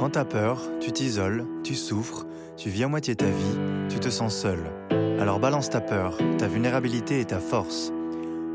[0.00, 2.24] Quand t'as peur, tu t'isoles, tu souffres,
[2.56, 3.58] tu vis à moitié ta vie,
[3.90, 4.58] tu te sens seul.
[5.20, 7.92] Alors balance ta peur, ta vulnérabilité et ta force.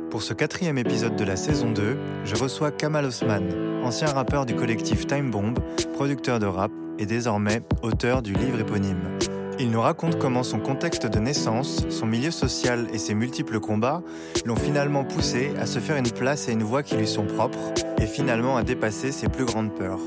[0.09, 3.43] Pour ce quatrième épisode de la saison 2, je reçois Kamal Osman,
[3.83, 5.59] ancien rappeur du collectif Time Bomb,
[5.93, 9.19] producteur de rap et désormais auteur du livre éponyme.
[9.59, 14.01] Il nous raconte comment son contexte de naissance, son milieu social et ses multiples combats
[14.47, 17.71] l'ont finalement poussé à se faire une place et une voix qui lui sont propres
[17.99, 20.01] et finalement à dépasser ses plus grandes peurs.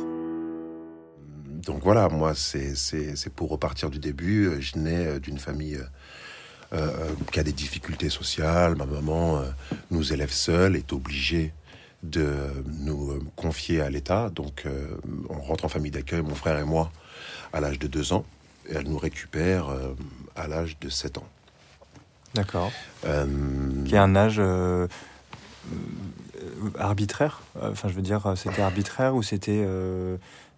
[1.58, 4.50] Donc voilà, moi, c'est pour repartir du début.
[4.60, 5.78] Je nais d'une famille
[6.72, 8.74] euh, qui a des difficultés sociales.
[8.76, 9.44] Ma maman euh,
[9.90, 11.52] nous élève seule, est obligée
[12.02, 12.28] de
[12.80, 14.30] nous confier à l'État.
[14.30, 14.64] Donc
[15.28, 16.92] on rentre en famille d'accueil, mon frère et moi,
[17.52, 18.24] à l'âge de deux ans
[18.68, 19.94] et elle nous récupère euh,
[20.36, 21.28] à l'âge de 7 ans.
[22.34, 22.70] D'accord.
[23.06, 23.26] Euh,
[23.86, 24.86] qui est un âge euh,
[26.78, 27.40] arbitraire?
[27.60, 29.66] Enfin, je veux dire, c'était arbitraire ou c'était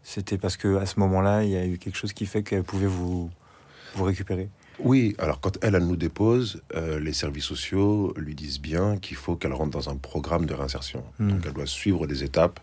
[0.02, 2.64] c'était parce que à ce moment-là, il y a eu quelque chose qui fait qu'elle
[2.64, 3.30] pouvait vous
[3.94, 4.48] vous récupérer
[4.82, 9.36] oui, alors quand elle, elle nous dépose, les services sociaux lui disent bien qu'il faut
[9.36, 11.04] qu'elle rentre dans un programme de réinsertion.
[11.18, 11.32] Hmm.
[11.32, 12.60] Donc elle doit suivre des étapes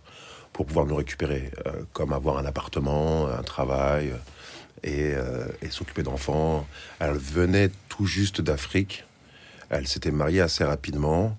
[0.52, 1.52] pour pouvoir nous récupérer,
[1.93, 4.13] comme avoir un appartement, un travail,
[4.85, 6.67] euh, et, s'occuper d'enfants.
[6.99, 9.05] Elle venait tout juste d'Afrique.
[9.69, 11.38] Elle s'était mariée assez rapidement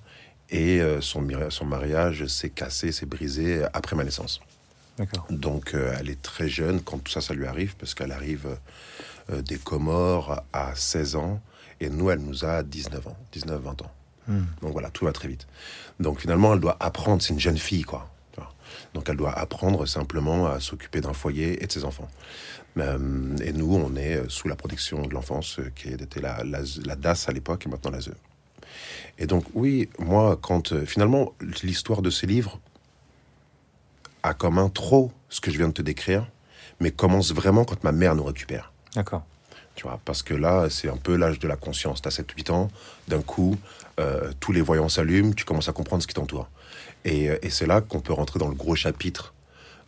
[0.50, 4.40] et euh, son, son mariage s'est cassé, s'est brisé après ma naissance.
[5.30, 8.48] Donc euh, elle est très jeune quand tout ça, ça lui arrive, parce qu'elle arrive
[9.30, 11.40] des Comores à 16 ans,
[11.80, 13.92] et nous, elle nous a 19 ans, 19-20 ans.
[14.26, 14.44] Hmm.
[14.62, 15.46] Donc voilà, tout va très vite.
[16.00, 18.10] Donc finalement, elle doit apprendre, c'est une jeune fille, quoi.
[18.94, 22.08] Donc elle doit apprendre simplement à s'occuper d'un foyer et de ses enfants.
[22.78, 26.96] Euh, et nous, on est sous la protection de l'enfance, euh, qui était la, la,
[26.96, 28.12] DAS à l'époque et maintenant la ZE.
[29.18, 32.60] Et donc, oui, moi, quand euh, finalement, l'histoire de ces livres
[34.22, 36.26] a comme un trop ce que je viens de te décrire,
[36.80, 38.72] mais commence vraiment quand ma mère nous récupère.
[38.94, 39.24] D'accord.
[39.74, 42.02] Tu vois, parce que là, c'est un peu l'âge de la conscience.
[42.02, 42.68] Tu as 7-8 ans,
[43.06, 43.56] d'un coup,
[44.40, 46.48] tous les voyants s'allument, tu commences à comprendre ce qui t'entoure.
[47.04, 49.34] Et, et c'est là qu'on peut rentrer dans le gros chapitre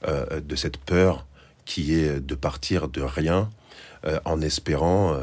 [0.07, 1.27] de cette peur
[1.65, 3.49] qui est de partir de rien
[4.07, 5.21] euh, en espérant euh,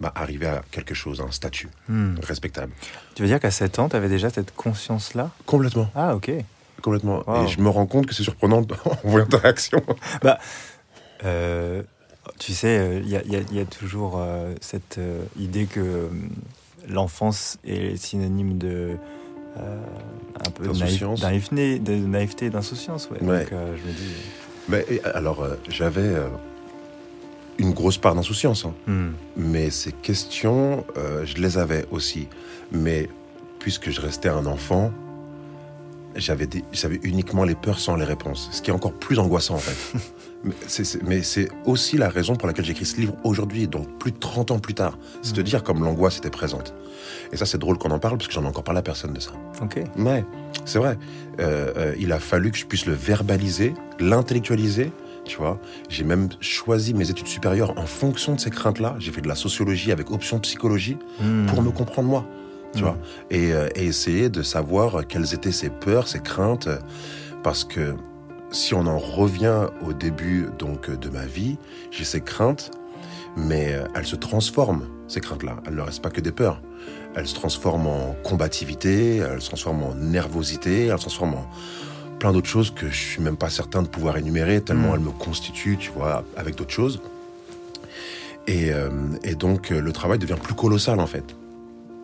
[0.00, 2.14] bah, arriver à quelque chose, un statut hmm.
[2.22, 2.72] respectable.
[3.14, 5.30] Tu veux dire qu'à 7 ans, tu avais déjà cette conscience-là?
[5.46, 5.90] Complètement.
[5.94, 6.30] Ah, ok.
[6.82, 7.22] Complètement.
[7.42, 9.82] Et je me rends compte que c'est surprenant en voyant ta réaction.
[10.22, 10.38] bah,
[11.24, 11.82] euh,
[12.38, 14.20] tu sais, il y, a toujours
[14.60, 14.98] cette
[15.38, 16.08] idée que
[16.88, 18.96] l'enfance est synonyme de
[19.56, 23.10] un peu de naïveté, d'insouciance.
[23.10, 23.18] Ouais.
[23.18, 24.14] Donc, je me dis.
[24.70, 26.28] Mais, alors, euh, j'avais euh,
[27.58, 28.64] une grosse part d'insouciance.
[28.64, 28.74] Hein.
[28.86, 29.10] Hmm.
[29.36, 32.28] Mais ces questions, euh, je les avais aussi.
[32.70, 33.08] Mais
[33.58, 34.92] puisque je restais un enfant,
[36.16, 36.48] j'avais
[37.02, 38.48] uniquement les peurs sans les réponses.
[38.52, 39.98] Ce qui est encore plus angoissant, en fait.
[41.06, 44.50] mais c'est aussi la raison pour laquelle j'écris ce livre aujourd'hui, donc plus de 30
[44.50, 44.98] ans plus tard.
[45.22, 45.44] C'est de hmm.
[45.44, 46.74] dire comme l'angoisse était présente.
[47.32, 49.12] Et ça, c'est drôle qu'on en parle, parce que j'en ai encore parlé à personne
[49.12, 49.32] de ça.
[49.62, 49.80] Ok.
[49.98, 50.24] Ouais,
[50.64, 50.98] c'est vrai.
[51.40, 54.92] Euh, euh, il a fallu que je puisse le verbaliser, l'intellectualiser.
[55.24, 58.96] Tu vois, j'ai même choisi mes études supérieures en fonction de ces craintes-là.
[58.98, 61.46] J'ai fait de la sociologie avec option psychologie hmm.
[61.46, 62.26] pour me comprendre moi.
[62.74, 62.96] Tu vois,
[63.30, 66.68] et, euh, et, essayer de savoir quelles étaient ses peurs, ses craintes,
[67.42, 67.94] parce que
[68.52, 71.58] si on en revient au début donc de ma vie,
[71.90, 72.70] j'ai ces craintes,
[73.36, 75.56] mais elles se transforment ces craintes-là.
[75.66, 76.60] Elles ne restent pas que des peurs
[77.14, 81.46] elle se transforme en combativité, elle se transforme en nervosité, elle se transforme en
[82.18, 84.94] plein d'autres choses que je suis même pas certain de pouvoir énumérer, tellement mm.
[84.94, 87.00] elle me constitue, tu vois, avec d'autres choses.
[88.46, 88.90] Et, euh,
[89.38, 91.36] donc euh, le travail devient plus colossal en fait,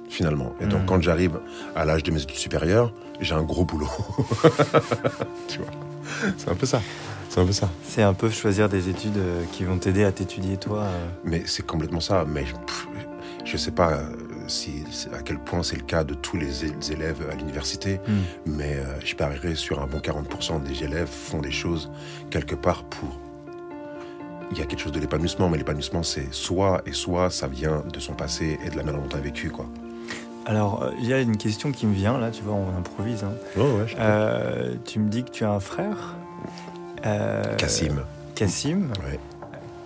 [0.08, 0.54] finalement.
[0.60, 0.86] Et donc mm.
[0.86, 1.38] quand j'arrive
[1.74, 3.90] à l'âge de mes études supérieures, j'ai un gros boulot.
[5.48, 5.70] tu vois,
[6.36, 6.80] c'est un peu ça.
[7.28, 7.68] C'est un peu ça.
[7.82, 10.86] C'est un peu choisir des études euh, qui vont t'aider à t'étudier toi.
[11.24, 12.24] Mais c'est complètement ça.
[12.26, 14.00] Mais je, ne sais pas
[14.48, 18.20] si, à quel point c'est le cas de tous les élèves à l'université, hmm.
[18.46, 21.90] mais euh, je parierais sur un bon 40% des élèves font des choses
[22.30, 23.20] quelque part pour.
[24.52, 27.82] Il y a quelque chose de l'épanouissement, mais l'épanouissement c'est soit et soit ça vient
[27.92, 29.66] de son passé et de la manière dont on a vécu, quoi.
[30.46, 33.24] Alors, euh, il y a une question qui me vient, là, tu vois, on improvise.
[33.24, 33.32] Hein.
[33.58, 36.14] Oh, ouais, euh, tu me dis que tu as un frère
[37.58, 38.02] Cassim.
[38.34, 39.20] Cassim ouais.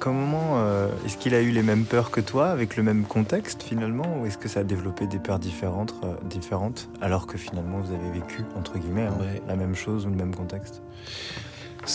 [0.01, 3.63] Comment euh, est-ce qu'il a eu les mêmes peurs que toi, avec le même contexte
[3.63, 7.81] finalement, ou est-ce que ça a développé des peurs différentes, euh, différentes alors que finalement
[7.81, 10.81] vous avez vécu entre guillemets hein, la même chose ou le même contexte?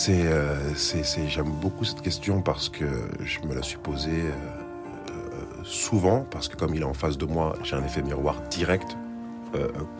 [0.09, 2.85] Euh, C'est, j'aime beaucoup cette question parce que
[3.21, 4.25] je me la suis posée
[5.65, 8.95] souvent parce que comme il est en face de moi, j'ai un effet miroir direct,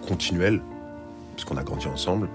[0.08, 0.62] continuel,
[1.36, 2.30] puisqu'on a grandi ensemble.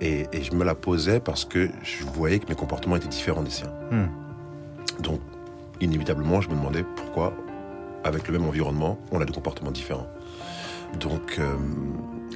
[0.00, 3.42] Et, et je me la posais parce que je voyais que mes comportements étaient différents
[3.42, 3.72] des siens.
[3.90, 4.06] Hmm.
[5.00, 5.20] Donc,
[5.80, 7.32] inévitablement, je me demandais pourquoi,
[8.02, 10.06] avec le même environnement, on a des comportements différents.
[11.00, 11.54] Donc, euh,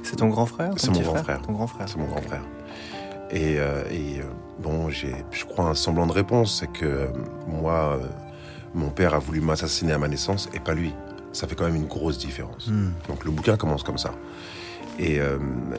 [0.03, 1.41] C'est ton grand frère C'est mon grand frère.
[1.41, 1.87] Ton grand frère.
[1.87, 2.43] c'est mon grand frère.
[3.31, 4.23] Et, euh, et, euh,
[4.59, 7.07] bon, j'ai, je crois, un semblant de réponse, c'est que euh,
[7.47, 8.07] moi, euh,
[8.73, 10.93] mon père a voulu m'assassiner à ma naissance et pas lui.
[11.31, 12.67] Ça fait quand même une grosse différence.
[12.67, 12.91] Hmm.
[13.07, 14.11] Donc le bouquin commence comme ça.
[14.97, 15.37] Et, euh,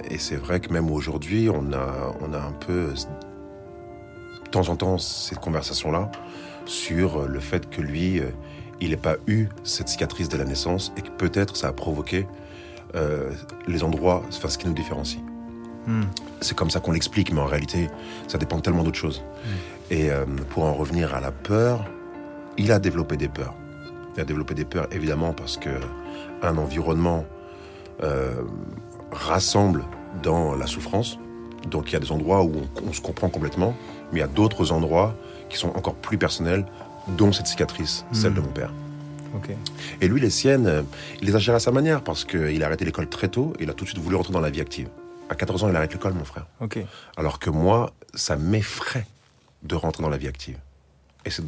[0.08, 2.92] et c'est vrai que même aujourd'hui, on a, on a un peu,
[4.44, 6.10] de temps en temps, cette conversation-là
[6.64, 8.30] sur le fait que lui, euh,
[8.80, 12.26] il n'ait pas eu cette cicatrice de la naissance et que peut-être ça a provoqué
[12.94, 13.30] euh,
[13.66, 15.20] les endroits, enfin ce qui nous différencie.
[15.86, 16.02] Hmm.
[16.40, 17.88] C'est comme ça qu'on l'explique, mais en réalité,
[18.28, 19.22] ça dépend tellement d'autres choses.
[19.90, 21.84] Et euh, pour en revenir à la peur,
[22.58, 23.54] il a développé des peurs.
[24.16, 25.70] Il a développé des peurs, évidemment, parce que
[26.42, 27.24] un environnement
[28.02, 28.42] euh,
[29.12, 29.84] rassemble
[30.22, 31.18] dans la souffrance.
[31.68, 33.74] Donc il y a des endroits où on, on se comprend complètement,
[34.12, 35.14] mais il y a d'autres endroits
[35.48, 36.64] qui sont encore plus personnels,
[37.08, 38.72] dont cette cicatrice, celle de mon père.
[40.00, 40.82] Et lui, les siennes, euh,
[41.20, 43.64] il les a gérées à sa manière, parce qu'il a arrêté l'école très tôt, et
[43.64, 44.88] il a tout de suite voulu rentrer dans la vie active.
[45.28, 46.46] À 14 ans, il arrête l'école, mon frère.
[47.16, 49.06] Alors que moi, ça m'effraie
[49.62, 50.58] de rentrer dans la vie active.
[51.26, 51.42] Et ça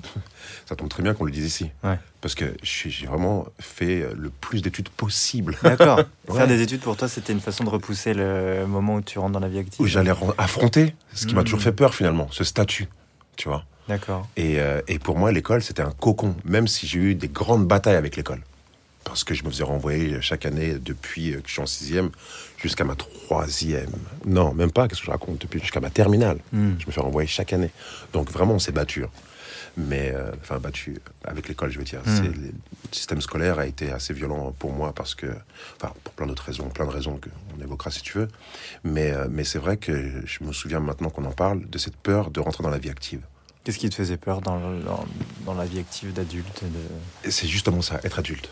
[0.76, 1.70] tombe très bien qu'on le dise ici.
[1.82, 1.98] Ouais.
[2.20, 5.56] Parce que j'ai vraiment fait le plus d'études possible.
[5.62, 6.00] D'accord.
[6.28, 6.36] Ouais.
[6.38, 9.32] Faire des études pour toi, c'était une façon de repousser le moment où tu rentres
[9.32, 9.80] dans la vie active.
[9.80, 11.44] Où j'allais affronter ce qui m'a Mhm.
[11.46, 12.86] toujours fait peur finalement, ce statut.
[13.36, 14.28] Tu vois D'accord.
[14.36, 17.66] et, euh, et pour moi, l'école, c'était un cocon, même si j'ai eu des grandes
[17.66, 18.40] batailles avec l'école.
[19.04, 22.10] Parce que je me faisais renvoyer chaque année depuis euh, que je suis en sixième
[22.56, 23.90] jusqu'à ma troisième.
[24.24, 26.38] Non, même pas, qu'est-ce que je raconte Depuis jusqu'à ma terminale.
[26.52, 26.74] Hmm.
[26.78, 27.70] Je me fais renvoyer chaque année.
[28.12, 29.04] Donc vraiment, on s'est battu.
[29.76, 32.00] Mais, euh, enfin, battu avec l'école, je veux dire.
[32.04, 32.16] Mm.
[32.16, 32.52] C'est- Le
[32.92, 35.26] système scolaire a été assez violent pour moi parce que,
[35.76, 38.28] enfin, pour plein d'autres raisons, plein de raisons qu'on évoquera si tu veux.
[38.84, 41.96] Mais, euh, mais c'est vrai que je me souviens maintenant qu'on en parle de cette
[41.96, 43.22] peur de rentrer dans la vie active.
[43.64, 45.06] Qu'est-ce qui te faisait peur dans, le- dans,
[45.46, 47.30] dans la vie active d'adulte de...
[47.30, 48.50] C'est justement ça, être adulte.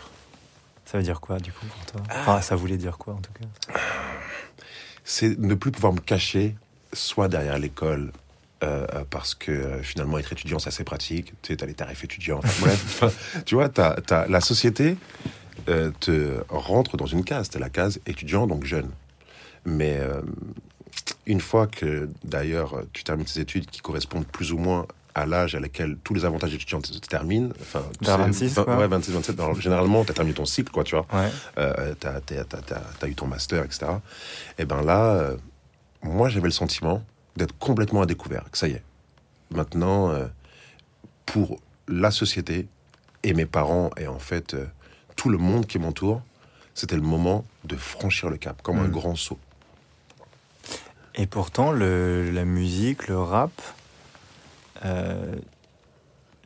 [0.86, 2.02] Ça veut dire quoi, du coup, pour toi?
[2.08, 2.20] Ah.
[2.20, 3.74] Enfin, ça voulait dire quoi, en tout cas?
[5.04, 6.54] C'est ne plus pouvoir me cacher,
[6.92, 8.12] soit derrière l'école,
[8.62, 11.32] euh, euh, parce que euh, finalement, être étudiant, c'est assez pratique.
[11.42, 12.40] Tu sais, t'as les tarifs étudiants.
[12.42, 14.96] Enfin, bref, tu vois, t'as, t'as- la société
[15.68, 17.48] euh, te rentre dans une case.
[17.50, 18.90] T'as la case étudiant, donc jeune.
[19.64, 20.20] Mais euh,
[21.26, 25.54] une fois que, d'ailleurs, tu termines tes études qui correspondent plus ou moins à l'âge
[25.56, 28.78] à laquelle tous les avantages étudiants se terminent, enfin, tu sais, 26, vingt- quoi.
[28.78, 31.28] ouais, 26, 27, alors, généralement, t'as terminé ton cycle, quoi, tu vois Ouais.
[31.58, 33.86] euh, t'as, t'as- t'as- t'as- t'as eu ton master, etc.
[34.58, 35.36] Et ben là, euh,
[36.04, 37.02] moi j'avais le sentiment
[37.40, 38.82] d'être complètement à découvert, que ça y est.
[39.50, 40.26] Maintenant, euh,
[41.26, 41.58] pour
[41.88, 42.68] la société
[43.22, 44.66] et mes parents et en fait euh,
[45.16, 46.20] tout le monde qui m'entoure,
[46.74, 48.92] c'était le moment de franchir le cap, comme un Mm.
[48.92, 49.38] grand saut.
[51.14, 53.50] Et pourtant, le, la musique, le rap,
[54.84, 55.34] euh,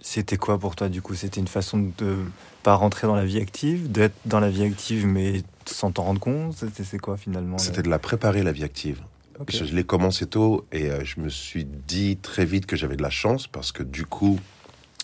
[0.00, 1.14] c'était quoi pour toi, du coup?
[1.14, 2.18] C'était une façon de
[2.62, 6.20] pas rentrer dans la vie active, d'être dans la vie active, mais sans t'en rendre
[6.20, 6.56] compte?
[6.56, 9.02] C'était quoi, finalement C'était de la préparer, la vie active.
[9.48, 13.02] Je, l'ai commencé tôt et euh, je me suis dit très vite que j'avais de
[13.02, 14.38] la chance parce que du coup,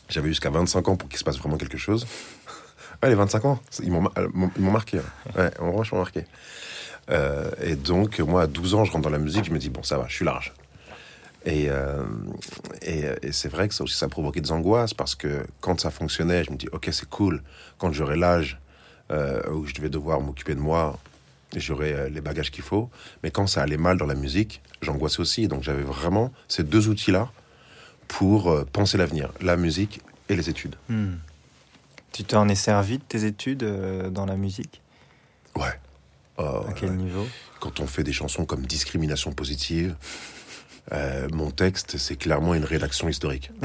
[0.09, 2.07] j'avais jusqu'à 25 ans pour qu'il se passe vraiment quelque chose.
[3.03, 4.99] Ouais, les 25 ans, m'ont euh, m'ont- ils m'ont marqué.
[4.99, 5.03] hein.
[5.35, 6.27] Ouais, ils m'ont vachement marqué.
[7.11, 9.71] Euh, et donc, moi, à 12 ans, je rentre dans la musique, je me dis,
[9.71, 10.53] bon, ça va, je suis large.
[11.47, 11.71] Et,
[13.33, 16.45] c'est vrai que ça aussi, ça a provoqué des angoisses parce que quand ça fonctionnait,
[16.45, 17.43] je me dis, ok, c'est cool.
[17.79, 18.61] Quand j'aurai l'âge
[19.11, 20.99] où je devais devoir m'occuper de moi,
[21.57, 22.91] j'aurai euh, les bagages qu'il faut.
[23.23, 25.49] Mais quand ça allait mal dans la musique, j'angoissais aussi.
[25.49, 27.31] Donc j'avais vraiment ces deux outils-là
[28.09, 30.77] pour euh, penser l'avenir, la musique et les études.
[30.89, 31.15] Hmm.
[32.13, 34.81] Tu t'en es servi de tes études euh, dans la musique?
[35.57, 35.79] Ouais.
[36.39, 37.27] Euh, À quel niveau?
[37.61, 39.95] Quand on fait des chansons comme Discrimination positive,
[40.93, 43.51] euh, mon texte, c'est clairement une rédaction historique.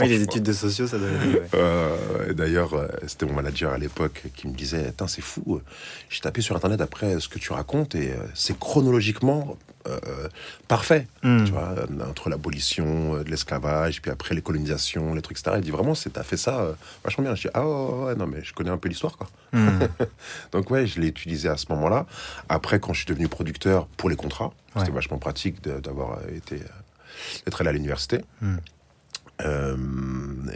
[0.00, 1.42] Oui, les études de sociaux, ça doit ouais.
[1.54, 5.60] Euh, et D'ailleurs, euh, c'était mon manager à l'époque qui me disait c'est fou.
[6.10, 10.28] J'ai tapé sur Internet après ce que tu racontes et c'est chronologiquement euh,
[10.68, 11.06] parfait.
[11.22, 11.44] Hmm.
[11.44, 15.56] Tu vois, euh, entre l'abolition euh, de l'esclavage, puis après les colonisations, les trucs, etc.
[15.58, 16.72] Il dit Vraiment, c'est- t'as fait ça euh,
[17.04, 17.34] vachement bien.
[17.34, 19.28] Je dis Ah ouais, ouais, non, mais je connais un peu l'histoire, quoi.
[19.52, 19.80] Hmm.
[20.52, 22.06] Donc, ouais, je l'ai utilisé à ce moment-là.
[22.48, 24.94] Après, quand je suis devenu producteur pour les contrats, c'était Ouais.
[24.94, 26.60] vachement pratique d'avoir été.
[27.44, 28.24] d'être allé à l'université.
[28.40, 28.56] Hmm.
[29.42, 29.76] Euh,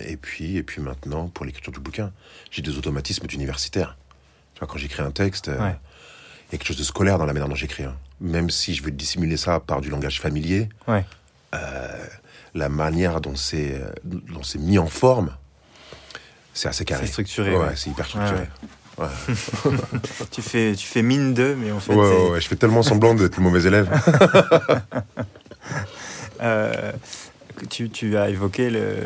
[0.06, 2.12] et puis, et puis maintenant, pour l'écriture du bouquin,
[2.50, 3.96] j'ai des automatismes d'universitaire.
[4.54, 5.76] Tu vois, quand j'écris un texte, Ouais.
[6.52, 7.84] Y a quelque chose de scolaire dans la manière dont j'écris.
[7.84, 7.96] hein.
[8.20, 11.04] Même si je veux dissimuler ça par du langage familier, Ouais.
[12.54, 15.30] la manière dont c'est euh, dont c'est mis en forme,
[16.54, 17.06] c'est assez carré.
[17.06, 17.72] C'est structuré, Ouais, ouais.
[17.76, 18.48] c'est hyper structuré.
[18.98, 19.06] Ouais,
[20.32, 21.94] tu, fais, tu fais mine de, mais en fait.
[21.94, 23.88] Ouais, ouais, je fais tellement semblant d'être le mauvais élève.
[26.40, 26.92] Euh,
[27.68, 28.96] tu, tu, as évoqué le,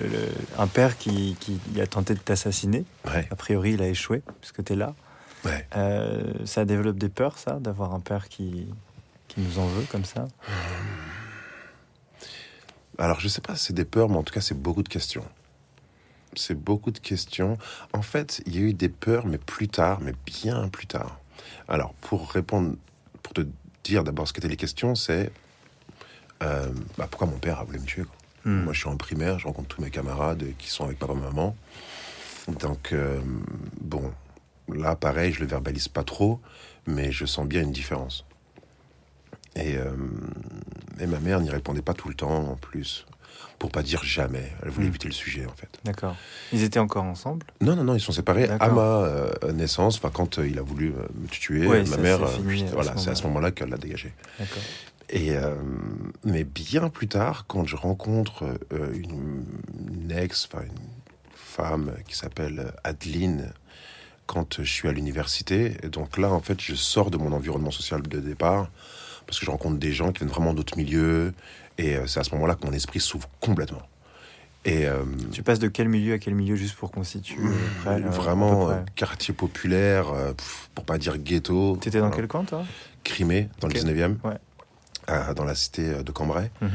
[0.59, 2.85] un père qui, qui, a tenté de t'assassiner.
[3.31, 4.95] A priori, il a échoué, puisque tu es là.
[5.77, 8.67] Euh, ça développe des peurs, ça, d'avoir un père qui,
[9.29, 10.29] qui nous en veut comme ça?
[12.99, 14.89] Alors, je sais pas si c'est des peurs, mais en tout cas, c'est beaucoup de
[14.89, 15.25] questions
[16.35, 17.59] c'est beaucoup de questions.
[17.93, 21.19] En fait, il y a eu des peurs, mais plus tard, mais bien plus tard.
[21.69, 22.77] Alors, pour répondre,
[23.23, 23.43] pour te
[23.85, 25.31] dire d'abord ce qu'étaient les questions, c'est
[26.43, 28.05] euh, bah, pourquoi mon père a voulu me tuer.
[28.45, 28.63] Hmm.
[28.65, 31.57] Moi, je suis en primaire, je rencontre tous mes camarades qui sont avec papa maman.
[32.61, 33.21] Donc, euh,
[33.81, 34.13] bon,
[34.69, 36.41] là, pareil, je le verbalise pas trop,
[36.87, 38.25] mais je sens bien une différence.
[39.55, 39.93] Et, euh,
[40.99, 43.07] et ma mère n'y répondait pas tout le temps en plus
[43.59, 44.51] pour pas dire jamais.
[44.63, 44.91] Elle voulait hmm.
[44.91, 45.69] éviter le sujet, en fait.
[45.85, 46.17] D'accord.
[46.53, 47.47] Ils étaient encore ensemble?
[47.61, 49.97] Non, non, non, ils sont séparés à ma euh, naissance.
[49.97, 52.19] Enfin, quand euh, il a voulu me tuer, ma mère,
[52.73, 54.13] voilà, c'est à ce moment-là qu'elle l'a dégagé.
[54.39, 54.63] D'accord.
[55.11, 55.33] Et
[56.25, 58.45] mais bien plus tard, quand je rencontre
[58.95, 59.45] une,
[59.93, 60.73] une, ex, enfin une
[61.35, 63.53] femme qui s'appelle Adeline,
[64.27, 67.71] quand je suis à l'université, et donc là, en fait, je sors de mon environnement
[67.71, 68.69] social de départ
[69.27, 71.33] parce que je rencontre des gens qui viennent vraiment d'autres milieux,
[71.79, 73.83] et euh, c'est à ce moment-là que mon esprit s'ouvre complètement.
[74.65, 75.03] Et, euh,
[75.33, 77.43] tu passes de quel milieu à quel milieu juste pour constituer
[77.87, 80.07] euh, Vraiment quartier populaire,
[80.75, 81.77] pour pas dire ghetto.
[81.81, 82.65] T'étais dans quel coin toi?
[83.03, 84.17] Crimée, dans le 19e,
[85.35, 86.51] dans la cité de Cambrai.
[86.61, 86.71] Mhm.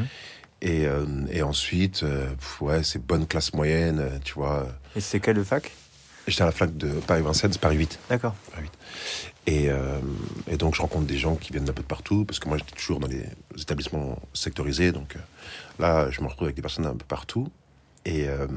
[0.62, 0.86] et,
[1.32, 2.04] et, ensuite,
[2.60, 4.68] ouais, c'est bonne classe moyenne, tu vois.
[4.96, 5.72] Et c'est quelle fac?
[6.27, 8.00] J'étais à la fac de Paris-Vincennes, Paris 8.
[8.10, 8.36] D'accord.
[9.50, 10.00] Euh,
[10.48, 12.57] et, donc, je rencontre des gens qui viennent d'un peu de partout, parce que moi,
[12.57, 13.24] j'étais toujours dans les
[13.57, 14.91] établissements sectorisés.
[14.91, 15.19] Donc euh,
[15.79, 17.48] là, je me retrouve avec des personnes d'un peu partout.
[18.08, 18.48] Et, euh,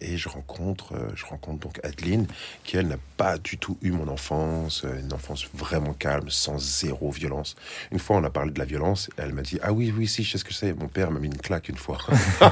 [0.00, 2.28] et, je rencontre, euh, je rencontre donc Adeline,
[2.62, 6.58] qui elle n'a pas du tout eu mon enfance, euh, une enfance vraiment calme, sans
[6.58, 7.56] zéro violence.
[7.90, 10.22] Une fois, on a parlé de la violence, elle m'a dit ah oui oui si
[10.22, 10.72] je sais ce que c'est.
[10.74, 11.98] Mon père m'a mis une claque une fois.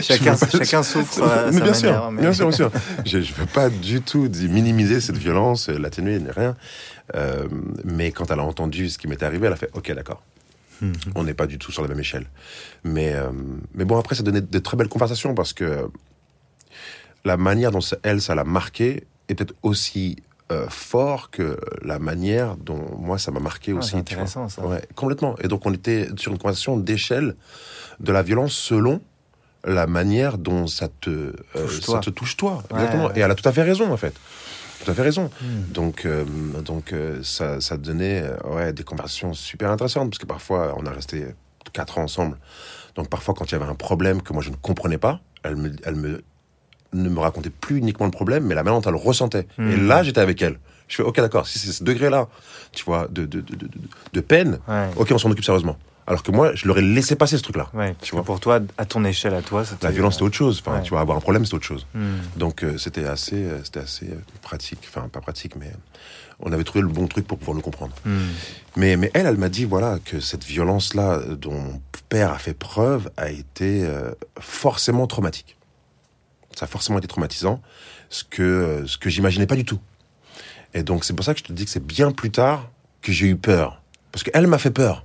[0.00, 1.24] chacun, chacun souffre.
[1.24, 2.70] À bien, sûr, manière, bien sûr, bien sûr,
[3.04, 6.54] Je ne veux pas du tout minimiser cette violence, l'atténuer, rien.
[7.84, 10.22] mais quand elle a entendu ce qui m'était arrivé, elle a fait ok d'accord.
[10.80, 10.92] Mhm.
[11.14, 12.26] On n'est pas du tout sur la même échelle.
[12.84, 13.30] Mais, euh,
[13.74, 15.88] mais bon, après, ça donnait de très belles conversations parce que
[17.24, 20.16] la manière dont elle, ça l'a marqué est peut-être aussi
[20.50, 23.90] euh, fort que la manière dont moi, ça m'a marqué ah, aussi.
[23.90, 24.66] C'est intéressant, ça.
[24.66, 25.36] Ouais, complètement.
[25.42, 27.36] Et donc, on était sur une conversation d'échelle
[28.00, 29.00] de la violence selon
[29.64, 32.62] la manière dont ça te, euh, ça te touche toi.
[32.70, 33.14] exactement.
[33.14, 34.14] Et elle a tout à fait raison, en fait
[34.82, 35.30] tout à fait raison.
[35.40, 35.72] Hmm.
[35.72, 36.24] Donc, euh,
[36.64, 40.86] donc euh, ça, ça donnait euh, ouais, des conversations super intéressantes, parce que parfois, on
[40.86, 41.26] a resté
[41.72, 42.38] quatre ans ensemble.
[42.94, 45.56] Donc, parfois, quand il y avait un problème que moi, je ne comprenais pas, elle,
[45.56, 46.22] me, elle me,
[46.92, 49.46] ne me racontait plus uniquement le problème, mais la manière dont elle le ressentait.
[49.58, 49.86] Et hmm.
[49.86, 50.58] là, j'étais avec elle.
[50.88, 52.28] Je fais, ok, d'accord, si c'est ce degré-là,
[52.72, 53.68] tu vois, de, de, de,
[54.12, 54.58] de peine,
[54.96, 55.76] ok, on s'en occupe sérieusement.
[56.10, 57.68] Alors que moi, je leur ai laissé passer ce truc-là.
[58.02, 58.24] tu vois.
[58.24, 60.60] Pour toi, à ton échelle, à toi, la violence c'est autre chose.
[60.66, 61.86] Enfin, tu vois, avoir un problème c'est autre chose.
[61.94, 62.16] Hmm.
[62.36, 64.80] Donc euh, c'était assez, euh, c'était assez euh, pratique.
[64.88, 65.70] Enfin, pas pratique, mais
[66.40, 67.94] on avait trouvé le bon truc pour pouvoir nous comprendre.
[68.04, 68.26] Hmm.
[68.74, 72.54] Mais, mais elle, elle m'a dit voilà que cette violence-là dont mon père a fait
[72.54, 73.88] preuve a été
[74.40, 75.56] forcément traumatique.
[76.56, 77.62] Ça a forcément été traumatisant,
[78.08, 79.78] ce que ce que j'imaginais pas du tout.
[80.74, 82.68] Et donc c'est pour ça que je te dis que c'est bien plus tard
[83.00, 85.04] que j'ai eu peur, parce qu'elle m'a fait peur.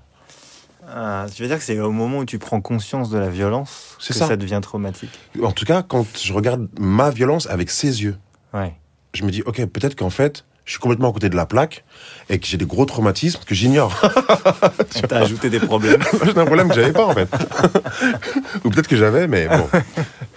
[0.88, 3.98] Ah, tu veux dire que c'est au moment où tu prends conscience de la violence
[4.06, 4.36] que ça.
[4.36, 5.10] devient traumatique
[5.42, 8.18] En tout cas, quand je regarde ma violence avec ses yeux,
[9.14, 11.86] je me dis, ok, peut-être qu'en fait, je suis complètement à côté de la plaque
[12.30, 13.96] et que j'ai des gros traumatismes que j'ignore.
[15.08, 16.02] T'as ajouté des problèmes.
[16.26, 17.30] j'ai un problème que j'avais pas en fait.
[18.66, 19.68] Ou peut-être que j'avais, mais bon.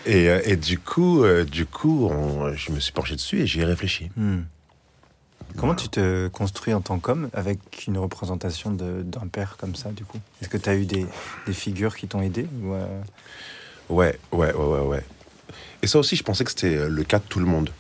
[0.05, 2.11] Et, euh, et, du coup, euh, du coup,
[2.55, 4.11] je me suis penché dessus et j'y ai réfléchi.
[4.17, 4.41] Hmm.
[5.57, 10.05] Comment tu te construis en tant qu'homme avec une représentation d'un père comme ça, du
[10.05, 10.19] coup?
[10.41, 11.07] Est-ce que tu as eu des,
[11.53, 13.01] figures qui t'ont aidé euh?
[13.89, 15.05] ouais, ouais, ouais, ouais, ouais.
[15.83, 17.71] Et ça aussi, je pensais que c'était euh, le cas de tout le monde.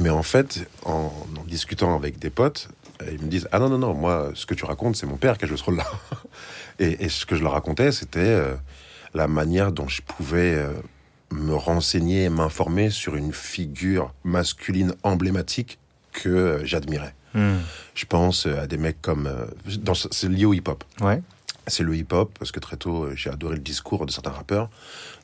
[0.00, 1.12] Mais en fait, en,
[1.46, 2.68] discutant avec des potes,
[3.02, 5.16] euh, ils me disent Ah non, non, non, moi, ce que tu racontes, c'est mon
[5.16, 5.86] père qui a joué ce rôle-là.
[6.78, 8.40] et, ce que je leur racontais, c'était
[9.14, 10.66] la manière dont je pouvais
[11.30, 15.78] me renseigner et m'informer sur une figure masculine emblématique
[16.12, 17.14] que j'admirais.
[17.34, 17.56] Hmm.
[17.94, 19.26] Je pense à des mecs comme.
[19.26, 19.46] Euh,
[20.10, 20.84] c'est lié au hip-hop.
[21.00, 21.22] Ouais.
[21.66, 24.68] C'est le hip-hop, parce que très tôt, euh, j'ai adoré le discours de certains rappeurs.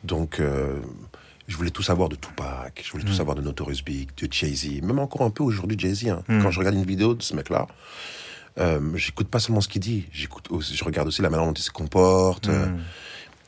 [0.05, 0.77] Donc, euh,
[1.49, 3.17] je voulais tout savoir de Tupac, je voulais tout hmm.
[3.17, 6.09] savoir de Notorious Big, de Jay-Z, même encore un peu aujourd'hui Jay-Z.
[6.09, 6.23] Hein.
[6.29, 6.43] Hmm.
[6.43, 7.67] Quand je regarde une vidéo de ce mec-là,
[8.95, 11.71] j'écoute pas seulement ce qu'il dit, j'écoute je regarde aussi la manière dont il se
[11.71, 12.51] comporte.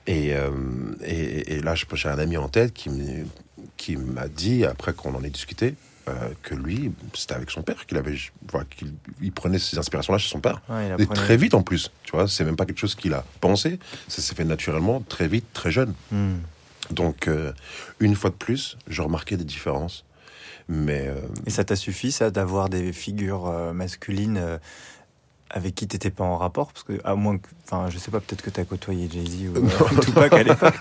[0.06, 0.28] et,
[1.04, 5.30] et, et, là, j'ai un ami en tête qui m'a dit, après qu'on en ait
[5.30, 5.74] discuté,
[6.42, 8.16] que lui, c'était avec son père qu'il avait,
[8.76, 10.60] qu'il il prenait ses inspirations-là chez son père.
[10.68, 13.24] Ouais, Et très vite en plus, tu vois, c'est même pas quelque chose qu'il a
[13.40, 15.94] pensé, ça s'est fait naturellement, très vite, très jeune.
[16.10, 16.38] Hmm.
[16.90, 17.52] Donc, euh,
[18.00, 20.04] une fois de plus, je remarquais des différences.
[20.68, 24.58] Mais euh, Et ça t'a suffi, ça, d'avoir des figures euh, masculines
[25.50, 26.72] avec qui t'étais pas en rapport?
[26.72, 27.48] Parce que, à moins que.
[27.64, 30.74] Enfin, je sais pas, peut-être que t'as côtoyé Jay-Z ou euh, Tupac à l'époque.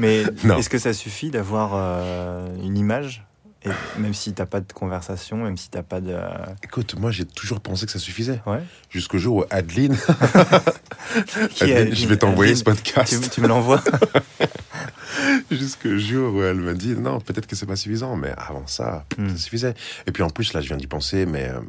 [0.00, 0.22] Mais
[0.56, 3.25] est-ce que ça suffit d'avoir euh, une image
[3.66, 6.16] et Même si t'as pas de conversation, même si t'as pas de.
[6.62, 8.40] écoute, moi j'ai toujours pensé que ça suffisait.
[8.46, 8.62] Ouais.
[8.90, 9.96] Jusqu'au jour où Adeline,
[11.60, 13.22] je vais t'envoyer ce podcast.
[13.22, 13.82] Tu, tu me l'envoies
[15.50, 19.04] Jusqu'au jour où elle m'a dit non, peut-être que c'est pas suffisant, mais avant ça,
[19.18, 19.30] Hmm.
[19.30, 19.74] ça suffisait.
[20.06, 21.60] Et puis en plus, là, je viens d'y penser, mais euh,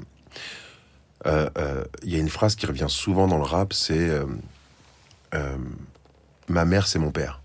[1.26, 4.10] euh, euh, il y a une phrase qui revient souvent dans le rap c'est
[5.34, 5.58] euh,
[6.50, 7.42] Ma mère, c'est mon père.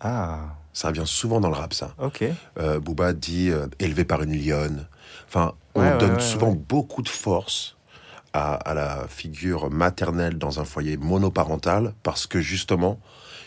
[0.00, 1.94] Ah, Ça revient souvent dans le rap, ça.
[1.98, 2.22] ok.
[2.60, 4.86] Euh, Booba dit euh, élevé par une lionne.
[5.26, 7.76] Enfin, on Ouais, donne ouais, souvent beaucoup de force
[8.34, 13.00] à, à la figure maternelle dans un foyer monoparental parce que justement,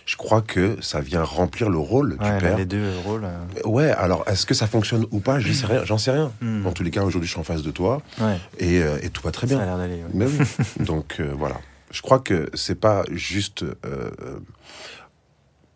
[0.07, 2.57] je crois que ça vient remplir le rôle du là, père.
[2.57, 3.25] les deux rôles.
[3.25, 5.39] euh, Ouais, alors est-ce que ça fonctionne ou pas?
[5.39, 6.31] Je sais rien, j'en sais rien.
[6.41, 6.65] Hmm.
[6.65, 8.01] En tous les cas, aujourd'hui, je suis en face de toi
[8.57, 9.65] et, euh, et tout va très ça a bien.
[9.67, 10.01] l'air d'aller.
[10.15, 10.25] oui.
[10.83, 11.57] Donc euh, voilà.
[11.91, 14.39] Je crois que c'est pas juste euh, euh,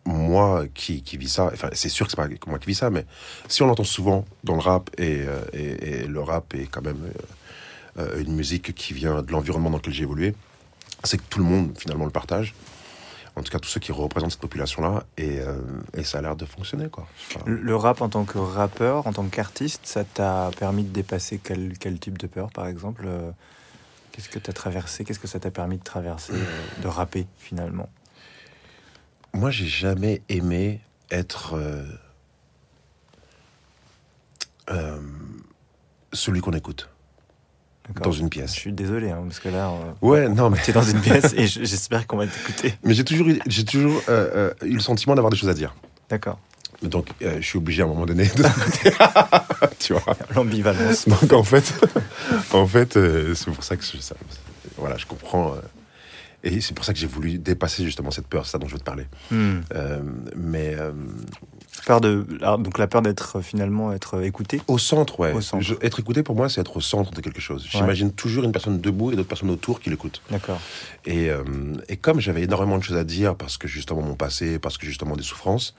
[0.04, 1.50] moi qui, qui vis ça.
[1.52, 3.06] Enfin, c'est sûr que c'est pas moi qui vis ça, mais
[3.48, 7.00] si on l'entend souvent dans le rap et, euh, et, le rap est quand même
[7.98, 10.34] euh, euh, une musique qui vient de l'environnement dans lequel j'ai évolué,
[11.04, 12.54] c'est que tout le monde finalement le partage.
[13.36, 15.40] En tout cas, tous ceux qui représentent cette population-là, et,
[15.94, 17.04] et ça a l'air de fonctionner, quoi.
[17.46, 21.76] Le rap en tant que rappeur, en tant qu'artiste, ça t'a permis de dépasser quel,
[21.76, 23.08] quel type de peur, par exemple
[24.12, 26.34] Qu'est-ce que tu as traversé Qu'est-ce que ça t'a permis de traverser,
[26.80, 27.88] de rapper finalement?
[29.34, 31.84] Moi, j'ai jamais aimé être euh,
[34.70, 34.98] euh,
[36.12, 36.88] celui qu'on écoute
[38.02, 38.52] dans une Je pièce.
[38.52, 41.46] suis désolé, hein, parce que là, euh, Ouais, non, mais, t'es dans une pièce et
[41.46, 42.74] j'espère qu'on va t'écouter.
[42.84, 45.54] mais j'ai toujours, eu- j'ai toujours euh, euh, eu le sentiment d'avoir des choses à
[45.54, 45.74] dire.
[46.08, 46.38] D'accord.
[46.82, 48.42] Donc, euh, je suis obligé à un moment donné de.
[49.78, 50.16] tu vois.
[50.34, 51.08] L'ambivalence.
[51.08, 51.72] Donc, en fait,
[52.52, 54.16] en fait euh, c'est pour ça que je, ça-
[54.78, 55.54] voilà, je comprends.
[56.44, 58.74] Et c'est pour ça que j'ai voulu dépasser justement cette peur, c'est ça dont je
[58.74, 59.06] veux te parler.
[59.30, 59.60] Hmm.
[59.74, 60.00] Euh,
[60.36, 60.92] mais euh,
[61.86, 62.24] Peur de,
[62.58, 64.60] donc la peur d'être euh, finalement être écouté.
[64.68, 65.32] Au centre, ouais.
[65.32, 65.62] Au centre.
[65.64, 67.66] Je- être écouté, pour moi, c'est être au centre de quelque chose.
[67.68, 70.22] J'imagine toujours une personne debout et d'autres personnes autour qui l'écoutent.
[70.30, 70.60] D'accord.
[71.04, 71.42] Et, euh,
[71.88, 74.86] et comme j'avais énormément de choses à dire, parce que justement mon passé, parce que
[74.86, 75.74] justement des souffrances,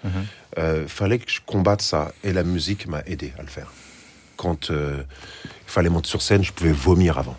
[0.58, 2.12] euh, fallait que je combatte ça.
[2.24, 3.72] Et la musique m'a aidé à le faire.
[4.38, 5.02] Quand euh,
[5.46, 7.38] il fallait monter sur scène, je pouvais vomir avant.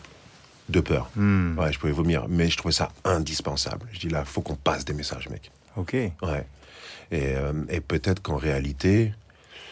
[0.69, 1.11] De peur.
[1.15, 1.57] Hmm.
[1.59, 2.27] Ouais, je pouvais vomir.
[2.29, 3.87] Mais je trouvais ça indispensable.
[3.93, 5.51] Je dis là, faut qu'on passe des messages, mec.
[5.77, 5.93] Ok.
[5.93, 6.47] Ouais.
[7.13, 9.13] Et, euh, et peut-être qu'en réalité.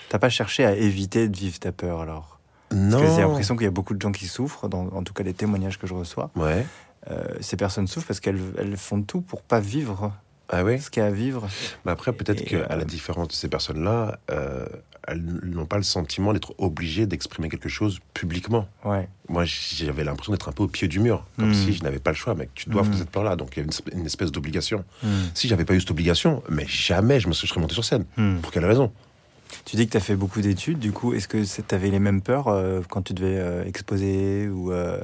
[0.09, 2.39] T'as pas cherché à éviter de vivre ta peur alors?
[2.73, 2.99] Non.
[2.99, 5.13] Parce que j'ai l'impression qu'il y a beaucoup de gens qui souffrent, dans, en tout
[5.13, 6.31] cas les témoignages que je reçois.
[6.37, 6.65] Ouais.
[7.11, 10.13] Euh, ces personnes souffrent parce qu'elles elles font tout pour pas vivre
[10.49, 10.81] Ah oui?
[10.81, 11.47] ce qu'il y a à vivre.
[11.85, 14.65] Mais après, peut-être qu'à euh, la différence de ces personnes-là, euh,
[15.07, 18.67] elles n'ont pas le sentiment d'être obligées d'exprimer quelque chose publiquement.
[18.85, 19.09] Ouais.
[19.29, 21.55] Moi, j'avais l'impression d'être un peu au pied du mur, comme Mm.
[21.55, 22.51] si je n'avais pas le choix, mec.
[22.55, 23.37] Tu dois faire cette peur-là.
[23.37, 24.85] Donc, il y avait une, esp- une espèce d'obligation.
[25.03, 25.09] Hmm.
[25.35, 28.05] Si j'avais pas eu cette obligation, mais jamais je me serais monté sur scène.
[28.17, 28.37] Hmm.
[28.39, 28.93] Pour quelle raison?
[29.67, 32.01] Tu dis que tu as fait beaucoup d'études, du coup, est-ce que tu avais les
[32.01, 35.01] mêmes peurs euh, quand tu devais euh, exposer ou euh,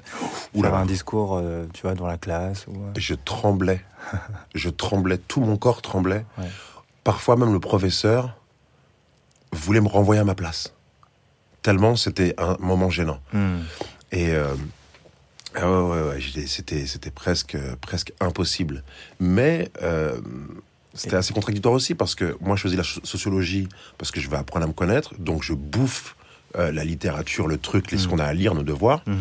[0.61, 3.81] faire un discours, euh, tu vois, dans la classe ou, Je tremblais.
[4.55, 5.19] je tremblais.
[5.19, 6.25] Tout mon corps tremblait.
[6.39, 6.49] Ouais.
[7.05, 8.37] Parfois, même le professeur
[9.53, 10.73] voulait me renvoyer à ma place.
[11.63, 13.21] Tellement c'était un moment gênant.
[13.33, 13.59] hmm.
[14.13, 14.55] Et euh,
[15.55, 18.83] ah ouais, ouais, ouais, c'était, c'était presque, presque impossible.
[19.19, 20.21] Mais euh,
[20.95, 24.29] c'était assez contradictoire aussi parce que moi, je faisais la so- sociologie parce que je
[24.29, 26.17] veux apprendre à me connaître, donc je bouffe
[26.57, 28.11] euh, la littérature, le truc, les, ce Mhm.
[28.11, 29.03] qu'on a à lire, nos devoirs.
[29.07, 29.19] Mhm.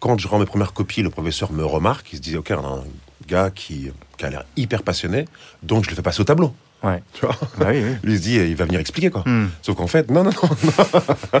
[0.00, 2.64] Quand je rends mes premières copies, le professeur me remarque, il se dit, ok, on
[2.64, 2.84] a un
[3.28, 5.26] gars qui, qui a l'air hyper passionné,
[5.62, 6.54] donc je le fais passer au tableau.
[6.82, 7.02] Ouais.
[7.12, 7.94] Tu vois Bah oui, oui.
[8.02, 9.22] Lui, il se dit, il va venir expliquer, quoi.
[9.26, 9.48] Hmm.
[9.62, 11.40] Sauf qu'en fait, non, non, non, non.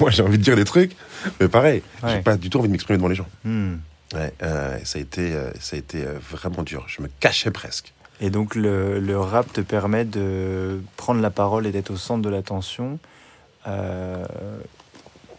[0.00, 0.96] Moi, j'ai envie de dire des trucs,
[1.40, 2.22] mais pareil, j'ai Ouais.
[2.22, 3.26] pas du tout envie de m'exprimer devant les gens.
[3.44, 3.74] Hmm.
[4.14, 6.84] Ouais, euh, ça a été, euh, ça a été euh, vraiment dur.
[6.88, 7.92] Je me cachais presque.
[8.20, 12.22] Et donc le, le rap te permet de prendre la parole et d'être au centre
[12.22, 12.98] de l'attention
[13.66, 14.24] euh,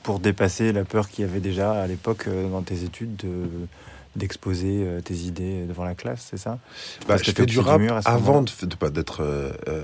[0.03, 3.29] pour dépasser la peur qu'il y avait déjà à l'époque dans tes études de
[4.15, 6.57] d'exposer euh, tes idées devant la classe, c'est ça
[7.07, 9.83] Bah, je fais du du rap mur ce avant d'être euh, euh,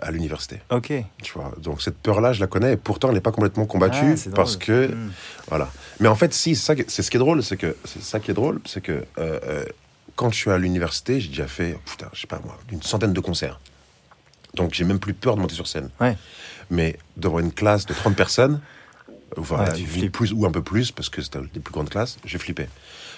[0.00, 0.60] à l'université.
[0.70, 0.92] Ok.
[1.22, 1.52] Tu vois.
[1.60, 4.56] Donc cette peur-là, je la connais et pourtant, elle n'est pas complètement combattue Ah, parce
[4.56, 5.10] que Hmm.
[5.48, 5.70] voilà.
[6.00, 8.34] Mais en fait, si, c'est ce qui est drôle, c'est que c'est ça qui est
[8.34, 9.64] drôle, c'est que euh, euh,
[10.14, 13.12] quand je suis à l'université, j'ai déjà fait, putain, je sais pas moi, une centaine
[13.12, 13.60] de concerts.
[14.54, 15.90] Donc j'ai même plus peur de monter sur scène.
[16.00, 16.16] Ouais.
[16.70, 18.60] Mais devant une classe de 30 personnes,
[19.36, 20.12] voilà, Ouais, tu une flippes.
[20.12, 22.68] plus ou un peu plus, parce que c'était des plus grandes classes, j'ai flippé.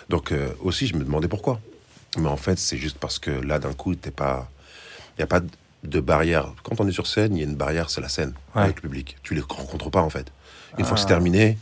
[0.09, 1.61] Donc euh, aussi, je me demandais pourquoi.
[2.17, 4.49] Mais en fait, c'est juste parce que là, d'un coup, t'es pas.
[5.17, 5.41] Il n'y a pas
[5.85, 6.53] de barrière.
[6.63, 8.63] Quand on est sur scène, il y a une barrière, c'est la scène Ouais.
[8.63, 9.17] avec le public.
[9.23, 10.27] Tu les rencontres pas, en fait.
[10.79, 11.09] Une fois que c'est Ah.
[11.11, 11.59] terminé,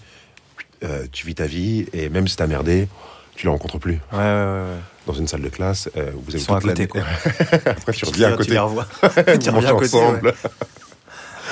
[0.85, 2.89] euh, tu vis ta vie, et même si t'as merdé,
[3.35, 4.01] tu les rencontres plus.
[4.13, 4.25] Ouais, ouais, ouais.
[4.25, 4.81] ouais.
[5.07, 7.03] Dans une salle de classe, euh, vous avez Ils sont à côté, quoi.
[7.67, 8.45] Après, tu reviens à côté.
[8.47, 8.87] Tu les revois.
[9.41, 10.35] tu reviens à côté, ensemble.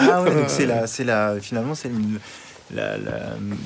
[0.00, 2.18] Ah ouais, donc c'est la, c'est la, finalement c'est une-
[2.72, 3.20] la, la,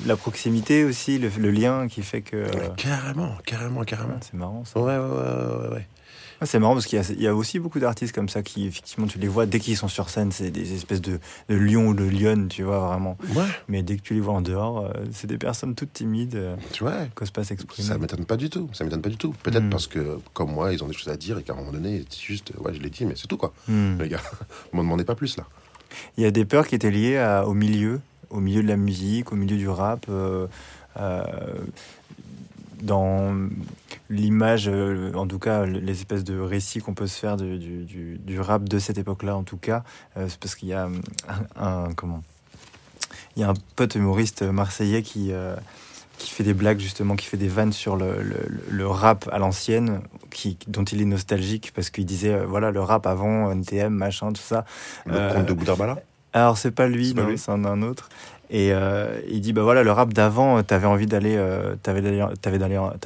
[0.05, 2.37] la proximité aussi, le, le lien qui fait que.
[2.55, 4.17] Ouais, Carrément, carrément, carrément.
[4.21, 4.79] C'est marrant ça.
[4.79, 5.87] Ouais, ouais, ouais, ouais, ouais.
[6.41, 9.07] Ah, c'est marrant parce qu'il y, y a aussi beaucoup d'artistes comme ça qui, effectivement,
[9.07, 11.93] tu les vois dès qu'ils sont sur scène, c'est des espèces de, de lions ou
[11.93, 13.17] de lionnes, tu vois, vraiment.
[13.35, 16.35] Ouais, Mais dès que tu les vois en dehors, euh, c'est des personnes toutes timides,
[16.35, 17.85] euh, tu vois, qui n'osent pas s'exprimer.
[17.85, 18.69] ça m'étonne pas du tout.
[18.71, 19.33] Ça m'étonne pas du tout.
[19.43, 19.69] Peut-être Mm.
[19.69, 22.05] parce que, comme moi, ils ont des choses à dire et qu'à un moment donné,
[22.09, 23.51] c'est juste, ouais, je l'ai dit, mais c'est tout, quoi.
[23.67, 23.97] Hmm.
[23.99, 24.21] Les gars,
[24.71, 25.43] m'en demandez pas plus, là.
[26.15, 28.77] Il y a des peurs qui étaient liées à- au milieu, au milieu de la
[28.77, 30.47] musique, au milieu du rap, euh,
[30.99, 31.23] euh,
[32.81, 33.33] dans
[34.09, 38.39] l'image, euh, en tout cas, les espèces de récits qu'on peut se faire du, du-
[38.39, 39.83] rap de cette époque-là, en tout cas,
[40.15, 40.91] c'est parce qu'il y a un,
[41.87, 42.23] un- comment
[43.35, 45.31] Il y a un pote humoriste marseillais qui
[46.17, 49.39] qui fait des blagues justement, qui fait des vannes sur le, le- le rap à
[49.39, 53.93] l'ancienne, qui, dont il est nostalgique parce qu'il disait euh, voilà le rap avant NTM
[53.93, 54.65] machin tout ça.
[55.05, 55.97] Le Euh, conte de Boudarbala
[56.33, 58.09] Alors c'est pas lui, C'est un, un autre.
[58.51, 62.01] Et euh, il dit bah voilà le rap d'avant, euh, t'avais envie d'aller, euh, t'avais
[62.01, 62.25] d'aller,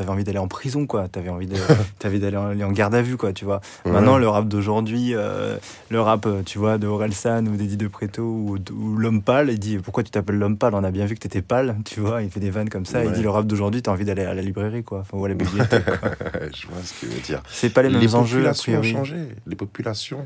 [0.08, 1.58] envie d'aller en prison quoi, t'avais envie de,
[2.00, 3.60] t'avais d'aller en, garde à vue quoi, tu vois.
[3.86, 5.58] Maintenant le rap d'aujourd'hui, euh,
[5.90, 9.60] le rap tu vois de Orelsan ou d'Eddie de Preto ou, ou l'homme pâle, il
[9.60, 12.22] dit pourquoi tu t'appelles l'homme pâle, on a bien vu que t'étais pâle, tu vois.
[12.22, 13.04] Il fait des vannes comme ça.
[13.04, 15.28] Il dit le rap d'aujourd'hui, t'as envie d'aller à la librairie quoi, enfin, ou à
[15.28, 15.84] la bibliothèque.
[15.84, 16.12] quoi.
[16.56, 17.44] je vois ce qu'il veut dire.
[17.50, 19.18] C'est pas les mêmes enjeux a populations ont changé.
[19.46, 20.26] Les populations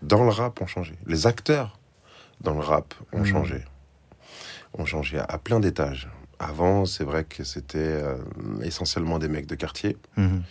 [0.00, 0.94] dans le rap ont changé.
[1.06, 1.78] Les acteurs
[2.40, 3.26] dans le rap ont Mm.
[3.26, 3.64] changé.
[4.76, 6.08] Ont changé à, à plein d'étages.
[6.38, 8.16] Avant, c'est vrai que c'était euh,
[8.62, 10.42] essentiellement des mecs de quartier, Mhm.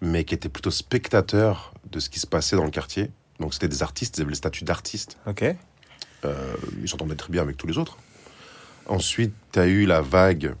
[0.00, 3.10] mais qui étaient plutôt spectateurs de ce qui se passait dans le quartier.
[3.38, 5.16] Donc c'était des artistes, ils avaient le statut d'artiste.
[5.26, 5.44] Ok.
[6.24, 7.96] Euh, ils s'entendaient très bien avec tous les autres.
[8.86, 10.54] Ensuite, tu as eu la vague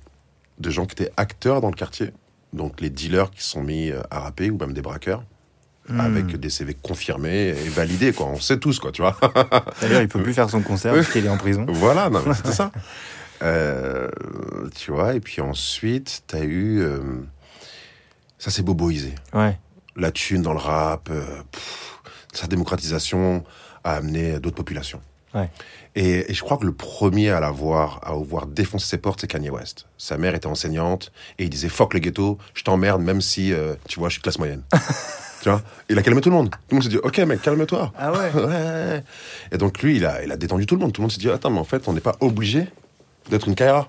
[0.58, 2.10] de gens qui étaient acteurs dans le quartier.
[2.52, 5.24] Donc les dealers qui sont mis euh, à rapper, ou même des braqueurs,
[5.92, 6.00] Hmm.
[6.00, 8.26] avec des CV confirmés et validés, quoi.
[8.26, 9.16] On sait tous, quoi, tu vois.
[9.80, 11.66] D'ailleurs, il peut plus faire son concert parce qu'il est en prison.
[11.68, 12.70] voilà, c'était ça.
[13.42, 14.08] Euh,
[14.76, 16.78] tu vois, et puis ensuite, tu as eu...
[16.80, 17.00] euh,
[18.38, 19.16] ça s'est boboisé.
[19.32, 19.58] Ouais.
[19.96, 21.98] La thune dans le rap, euh, pff,
[22.32, 23.42] sa démocratisation
[23.82, 25.00] a amené d'autres populations.
[25.34, 25.50] Ouais.
[25.96, 29.26] Et, et je crois que le premier à l'avoir, à avoir défoncé ses portes, c'est
[29.26, 29.86] Kanye West.
[29.98, 33.74] Sa mère était enseignante et il disait fuck le ghetto, je t'emmerde même si, euh,
[33.88, 34.62] tu vois, je suis classe moyenne.
[35.42, 36.48] tu vois Il a calmé tout le monde.
[36.50, 37.92] Tout le monde s'est dit ok mec, calme-toi.
[37.98, 38.42] Ah ouais.
[38.42, 39.04] Ouais.
[39.52, 40.92] Et donc lui, il a, il a détendu tout le monde.
[40.92, 42.66] Tout le monde s'est dit attends, mais en fait, on n'est pas obligé
[43.30, 43.88] d'être une Kaira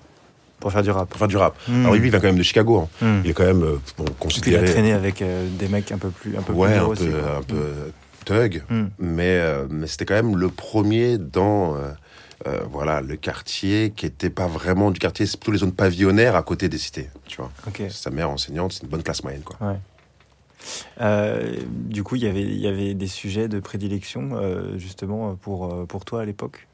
[0.60, 1.08] Pour faire du rap.
[1.08, 1.56] pour faire du rap.
[1.68, 1.80] Hmm.
[1.84, 2.88] Alors lui, il vient quand même de Chicago.
[3.02, 3.06] hein.
[3.06, 3.20] Hmm.
[3.24, 4.64] Il est quand même euh, bon, Puis il a considéré.
[4.66, 7.06] traîné avec euh, des mecs un peu plus, un peu ouais, plus un peu, aussi,
[7.08, 7.36] quoi.
[7.38, 7.72] un peu
[8.24, 8.62] thug.
[8.68, 8.84] Hmm.
[8.98, 14.28] mais, euh, mais c'était quand même le premier dans euh, voilà, le quartier qui était
[14.30, 17.50] pas vraiment du quartier, c'est plutôt les zones pavillonnaires à côté des cités, tu vois.
[17.66, 17.82] Ok.
[17.90, 19.56] Sa mère enseignante, c'est une bonne classe moyenne, quoi.
[19.68, 19.76] Ouais.
[21.00, 25.34] Euh, du coup, il y avait, il y avait des sujets de prédilection euh, justement
[25.36, 26.66] pour, euh, pour toi à l'époque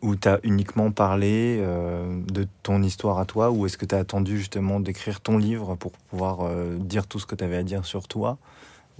[0.00, 3.98] où tu as uniquement parlé de ton histoire à toi ou est-ce que tu as
[3.98, 7.84] attendu justement d'écrire ton livre pour pouvoir dire tout ce que tu avais à dire
[7.84, 8.38] sur toi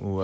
[0.01, 0.21] ou,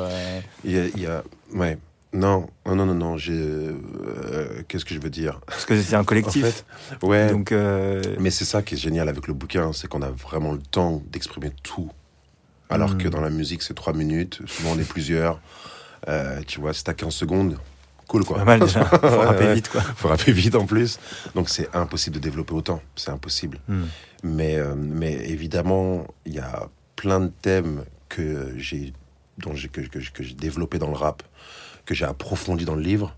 [0.65, 1.23] Il y a, il y a-
[1.55, 1.79] ouais,
[2.13, 5.41] non, non, non, non, non, j'ai, euh, qu'est-ce que je veux dire?
[5.47, 6.45] Parce que c'est un En collectif.
[6.45, 6.65] fait,
[7.07, 10.11] ouais, donc, euh, mais c'est ça qui est génial avec le bouquin, c'est qu'on a
[10.11, 11.91] vraiment le temps d'exprimer tout.
[12.75, 12.99] Alors Hmm.
[12.99, 15.41] que dans la musique, c'est trois minutes, souvent on est plusieurs.
[16.09, 17.57] Euh, tu vois, si t'as 15 secondes,
[18.09, 18.37] cool quoi.
[18.39, 18.85] pas mal déjà.
[18.85, 19.55] Faut rapper ouais.
[19.55, 19.81] vite quoi.
[19.81, 20.99] faut rapper vite en plus.
[21.35, 22.83] Donc c'est impossible de développer autant.
[22.97, 23.59] C'est impossible.
[23.69, 23.85] Hmm.
[24.23, 28.93] Mais, euh, mais évidemment, il y a plein de thèmes que j'ai
[29.43, 31.23] que, que, que j'ai développé dans le rap,
[31.87, 33.17] que j'ai approfondi dans le livre.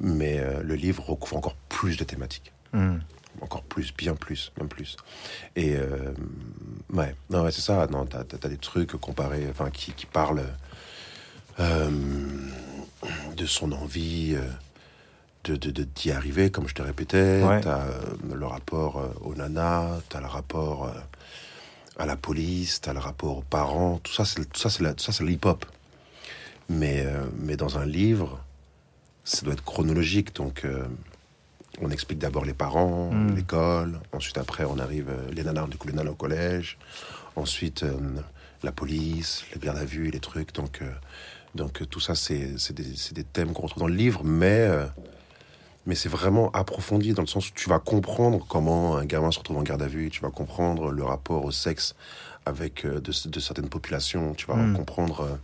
[0.00, 2.52] Mais euh, le livre recouvre encore plus de thématiques.
[2.72, 2.96] Hmm.
[3.40, 4.96] Encore plus, bien plus, même plus.
[5.56, 6.12] Et euh,
[6.92, 7.86] ouais, non, ouais, c'est ça.
[7.88, 10.44] Non, t'as, t'as- t'as des trucs comparés, enfin, qui, qui parlent
[11.60, 11.90] euh,
[13.36, 14.42] de son envie euh,
[15.44, 17.42] de, de, de- d'y arriver, comme je te répétais.
[17.42, 17.60] Ouais.
[17.60, 17.84] T'as
[18.32, 20.90] le rapport euh, au nana, t'as le rapport
[21.98, 23.98] à la police, t'as le rapport aux parents.
[24.02, 25.64] Tout ça, c'est, tout ça, c'est, la- tout ça, c'est le hip-hop.
[26.70, 27.04] Mais,
[27.38, 28.40] mais dans un livre,
[29.24, 30.34] ça doit être chronologique.
[30.34, 30.84] Donc, euh,
[31.80, 33.34] on explique d'abord les parents, Mm.
[33.36, 34.00] l'école.
[34.12, 36.78] Ensuite, après, on arrive euh, les nanas, du les nanas au collège.
[37.36, 37.96] Ensuite, euh,
[38.62, 40.54] la police, les gardes à vue, les trucs.
[40.54, 40.90] Donc, euh,
[41.54, 44.86] donc tout ça, c'est des, des thèmes qu'on retrouve dans le livre, mais, euh,
[45.86, 49.38] mais c'est vraiment approfondi dans le sens où tu vas comprendre comment un gamin se
[49.38, 51.94] retrouve en garde à vue, tu vas comprendre le rapport au sexe
[52.46, 54.76] avec de, de certaines populations, tu vas Mm.
[54.76, 55.38] comprendre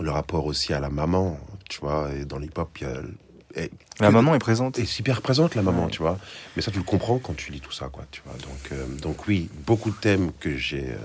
[0.00, 1.38] le rapport aussi à la maman,
[1.70, 3.62] tu vois, et dans l'hip-hop, il y a...
[3.64, 4.78] et- La maman est présente.
[4.78, 5.90] est super présente la maman, Ouais.
[5.90, 6.18] tu vois.
[6.56, 8.34] Mais ça, tu le comprends quand tu lis tout ça, quoi, tu vois.
[8.38, 10.96] Donc, euh, donc oui, beaucoup de thèmes que j'ai euh,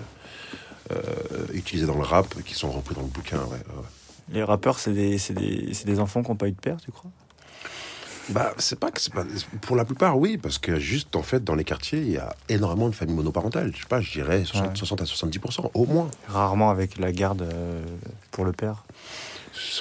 [0.93, 3.58] euh, utilisés dans le rap qui sont repris dans le bouquin, ouais.
[3.58, 3.84] ouais.
[4.32, 6.77] Les rappeurs, c'est des, c'est des, c'est des enfants qui n'ont pas eu de père,
[6.82, 7.12] tu crois?
[8.29, 9.25] Bah, c'est pas que c'est pas.
[9.62, 12.34] Pour la plupart, oui, parce que juste, en fait, dans les quartiers, il y a
[12.47, 13.73] énormément de familles monoparentales.
[13.75, 14.75] Je sais pas, je dirais 60, Ouais.
[14.75, 16.10] 60 à 70%, au moins.
[16.29, 17.84] Rarement avec la garde euh,
[18.32, 18.86] pour le père.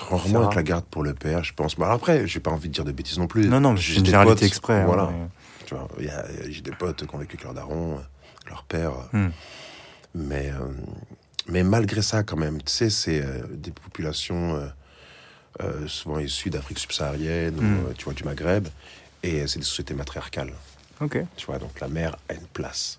[0.00, 1.78] Rarement avec la garde pour le père, je pense.
[1.78, 3.48] Mais alors après, j'ai pas envie de dire de bêtises non plus.
[3.48, 4.80] Non, non, J'ai une des généralité potes, exprès.
[4.80, 5.10] hein, Voilà.
[5.12, 5.28] mais-
[5.66, 5.88] Tu vois,
[6.48, 8.00] j'ai des potes qui ont vécu avec leur daron, euh,
[8.50, 8.92] leur père.
[9.14, 9.30] euh, Hmm.
[10.14, 10.66] Mais, euh,
[11.48, 14.70] mais malgré ça, quand même, tu sais, c'est euh, des populations
[15.60, 17.84] euh, souvent issues d'Afrique subsaharienne, ou, Mm.
[17.88, 18.68] euh, tu vois, du Maghreb,
[19.22, 20.52] et c'est des sociétés matriarcales.
[21.00, 21.18] Ok.
[21.36, 22.98] Tu vois, donc la mère a une place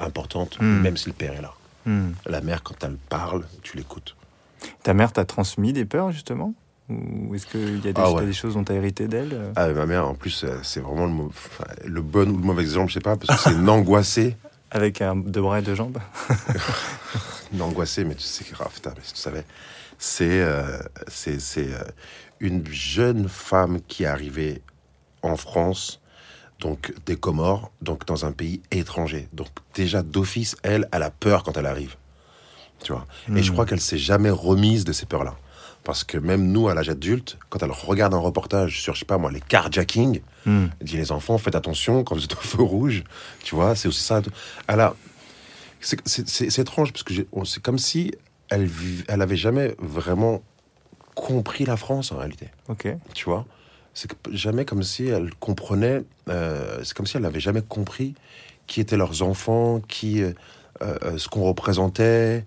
[0.00, 0.80] importante, Mm.
[0.82, 1.52] même si le père est là.
[1.86, 2.10] Hmm.
[2.26, 4.14] La mère, quand elle parle, tu l'écoutes.
[4.82, 6.54] Ta mère t'a transmis des peurs, justement?
[6.88, 8.20] Ou est-ce qu'il y a des, Ah ouais.
[8.20, 9.52] t'as des choses dont t'as hérité d'elle?
[9.56, 12.42] Ah, ma mère, en plus, euh, c'est vraiment le, mau- enfin, le bon ou le
[12.44, 14.36] mauvais exemple, je sais pas, parce que c'est une angoissée.
[14.72, 15.98] Avec un, deux bras et deux jambes?
[17.52, 19.44] Une angoissée, mais tu sais, grave, putain, mais si tu savais.
[19.98, 20.78] C'est euh,
[21.26, 21.84] euh,
[22.38, 24.62] une jeune femme qui est arrivée
[25.22, 26.00] en France,
[26.60, 29.28] donc des Comores, donc dans un pays étranger.
[29.32, 31.96] Donc déjà d'office, elle, elle a peur quand elle arrive.
[32.82, 33.06] Tu vois.
[33.36, 33.52] Et je Hmm.
[33.54, 35.36] crois qu'elle s'est jamais remise de ces peurs-là.
[35.84, 39.04] Parce que même nous, à l'âge adulte, quand elle regarde un reportage sur, je sais
[39.06, 40.66] pas moi, les carjacking, Hmm.
[40.80, 43.04] elle dit les enfants, faites attention quand vous êtes au feu rouge.
[43.42, 44.20] Tu vois, c'est aussi ça.
[44.66, 44.94] Elle a.
[45.80, 47.14] C'est étrange parce que
[47.44, 48.12] c'est comme si
[48.50, 48.68] elle,
[49.08, 50.42] elle avait jamais vraiment
[51.14, 52.48] compris la France en réalité.
[52.68, 52.88] Ok.
[53.14, 53.46] Tu vois,
[53.94, 56.02] c'est jamais comme si elle comprenait.
[56.28, 58.14] euh, c'est comme si elle n'avait jamais compris
[58.66, 60.32] qui étaient leurs enfants, qui, euh,
[60.82, 62.44] euh, ce qu'on représentait,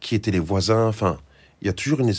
[0.00, 0.86] qui étaient les voisins.
[0.88, 1.18] Enfin,
[1.62, 2.12] il y a toujours une.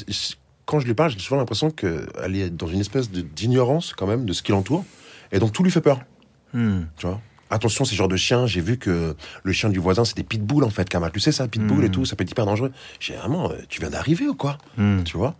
[0.65, 4.25] Quand je lui parle, j'ai souvent l'impression qu'elle est dans une espèce d'ignorance quand même
[4.25, 4.83] de ce qui l'entoure,
[5.31, 6.01] et donc tout lui fait peur.
[6.53, 6.81] Hmm.
[6.97, 7.21] Tu vois?
[7.49, 10.65] Attention, ces genres de chiens, j'ai vu que le chien du voisin, c'est des pitbulls
[10.65, 11.11] en fait, Kamal.
[11.13, 12.73] Tu sais ça, pitbull et tout, ça peut être hyper dangereux.
[12.99, 14.57] J'ai vraiment, euh, tu viens d'arriver ou quoi?
[14.75, 15.03] Hmm.
[15.03, 15.35] Tu vois?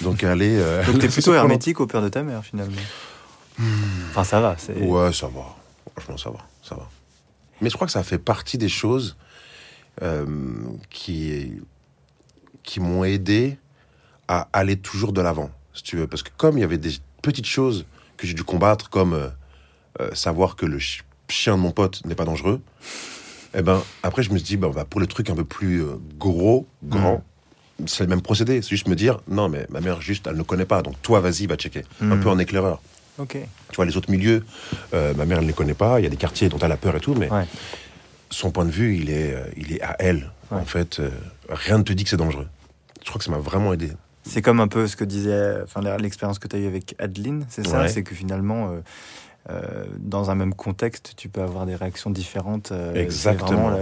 [0.00, 0.56] Donc elle est.
[0.58, 2.72] euh, Donc t'es plutôt hermétique au père de ta mère, finalement
[4.10, 4.56] Enfin, ça va.
[4.56, 5.54] c'est Ouais, ça va.
[5.94, 6.88] Franchement, ça va, ça va.
[7.60, 9.22] Mais je crois que ça fait partie des choses euh,
[10.90, 11.52] qui,
[12.62, 13.58] qui m'ont aidé
[14.28, 16.06] à aller toujours de l'avant, si tu veux.
[16.06, 19.28] Parce que comme il y avait des petites choses que j'ai dû combattre, comme euh,
[20.00, 22.60] euh, savoir que le chi- chien de mon pote n'est pas dangereux,
[23.54, 25.44] eh ben, après, je me suis dit, ben, on va pour les trucs un peu
[25.44, 27.22] plus euh, gros, grands,
[27.86, 28.62] c'est le même procédé.
[28.62, 30.82] C'est juste me dire, non, mais ma mère, juste, elle ne connaît pas.
[30.82, 31.82] Donc toi, vas-y, va checker.
[32.00, 32.20] Un Mm.
[32.20, 32.80] peu en éclaireur.
[33.18, 33.36] Ok.
[33.68, 34.42] Tu vois, les autres milieux,
[34.94, 36.00] euh, ma mère, elle ne les connaît pas.
[36.00, 37.44] Il y a des quartiers dont elle a peur et tout, mais Ouais.
[38.32, 40.30] Son point de vue, il est, euh, il est à elle.
[40.50, 40.58] Ouais.
[40.58, 41.10] En fait, euh,
[41.48, 42.48] rien ne te dit que c'est dangereux.
[43.02, 43.92] Je crois que ça m'a vraiment aidé.
[44.24, 47.44] C'est comme un peu ce que disait, enfin l'expérience que tu as eue avec Adeline,
[47.48, 47.82] c'est ça?
[47.82, 47.88] Ouais.
[47.88, 48.80] C'est que finalement, euh,
[49.50, 52.72] euh, dans un même contexte, tu peux avoir des réactions différentes.
[52.94, 53.72] Exactement.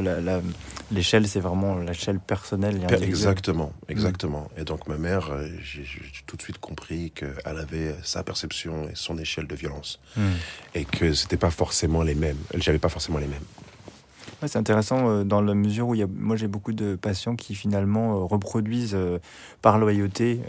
[0.91, 2.77] L'échelle, c'est vraiment l'échelle personnelle.
[2.77, 3.11] et Per- individuelle.
[3.11, 4.51] Exactement, exactement.
[4.57, 5.31] Et donc ma mère,
[5.63, 5.85] j'ai
[6.27, 10.01] tout de suite compris qu'elle avait sa perception et son échelle de violence.
[10.17, 10.31] Hmm.
[10.75, 12.39] Et que c'était pas forcément les mêmes.
[12.57, 13.45] J'avais pas forcément les mêmes.
[14.43, 16.97] Ouais, c'est intéressant euh, dans la mesure où il y a, moi j'ai beaucoup de
[16.97, 19.19] patients qui finalement euh, reproduisent euh,
[19.61, 20.41] par loyauté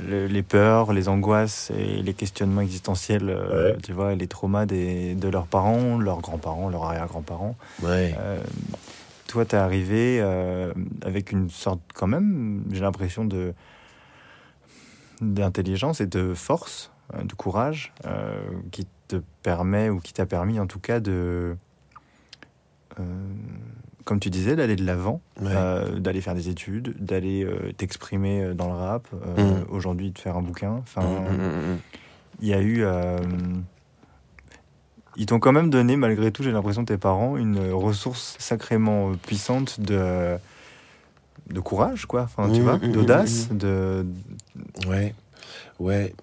[0.00, 4.64] le- les peurs, les angoisses et les questionnements existentiels, euh, tu vois, et les traumas
[4.64, 7.56] des, de leurs parents, leurs grands-parents, leurs arrière-grands-parents.
[7.82, 8.14] Ouais.
[8.18, 8.40] Euh,
[9.26, 10.72] toi, t'es arrivé euh,
[11.02, 13.52] avec une sorte, quand même, j'ai l'impression de
[15.20, 17.92] d'intelligence et de force, de courage,
[18.70, 21.56] qui te permet ou qui t'a permis, en tout cas, de,
[24.04, 25.48] comme tu disais, d'aller de l'avant, Ouais.
[25.54, 29.66] euh, d'aller faire des études, d'aller euh, t'exprimer euh, dans le rap, euh, Mm.
[29.70, 30.72] aujourd'hui de faire un bouquin.
[30.72, 31.78] Enfin, Mm, mm,
[32.40, 32.82] il y a eu.
[32.84, 33.18] euh,
[35.16, 39.14] ils t'ont quand même donné, malgré tout, j'ai l'impression, tes parents, une ressource sacrément euh,
[39.14, 40.36] puissante de,
[41.52, 42.22] de courage, quoi.
[42.22, 44.06] Enfin, tu vois, d'audace, de.
[44.86, 45.14] Ouais,
[45.80, 46.14] ouais.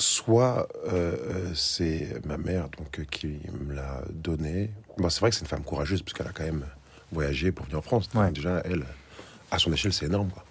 [0.00, 4.70] Soit euh, euh, c'est ma mère donc euh, qui me l'a donné.
[4.96, 6.64] Bon, c'est vrai que c'est une femme courageuse parce qu'elle a quand même
[7.12, 8.08] voyagé pour venir en France.
[8.14, 8.30] Ouais.
[8.32, 8.84] Déjà, elle,
[9.50, 10.30] à son échelle, c'est énorme.
[10.30, 10.44] Quoi.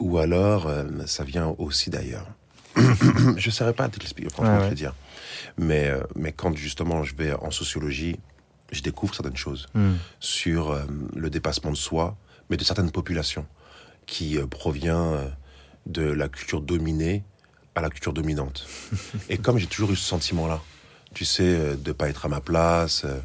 [0.00, 2.26] Ou alors, euh, ça vient aussi d'ailleurs.
[2.76, 4.94] je ne saurais pas te l'expliquer, franchement, Ouais, je vais dire.
[5.56, 8.18] Mais, euh, mais quand justement je vais en sociologie
[8.72, 9.92] je découvre certaines choses Hmm.
[10.18, 10.76] sur
[11.14, 12.16] le dépassement de soi,
[12.50, 13.46] mais de certaines populations
[14.06, 15.20] qui provient
[15.86, 17.22] de la culture dominée
[17.76, 18.66] à la culture dominante.
[19.28, 20.60] Et comme j'ai toujours eu ce sentiment-là,
[21.14, 23.18] tu sais, euh, de pas être à ma place, euh,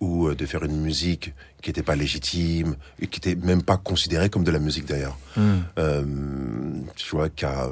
[0.00, 3.76] ou euh, de faire une musique qui n'était pas légitime, et qui n'était même pas
[3.76, 5.60] considérée comme de la musique d'ailleurs, Hmm.
[5.78, 6.02] euh,
[6.96, 7.70] tu vois, qui a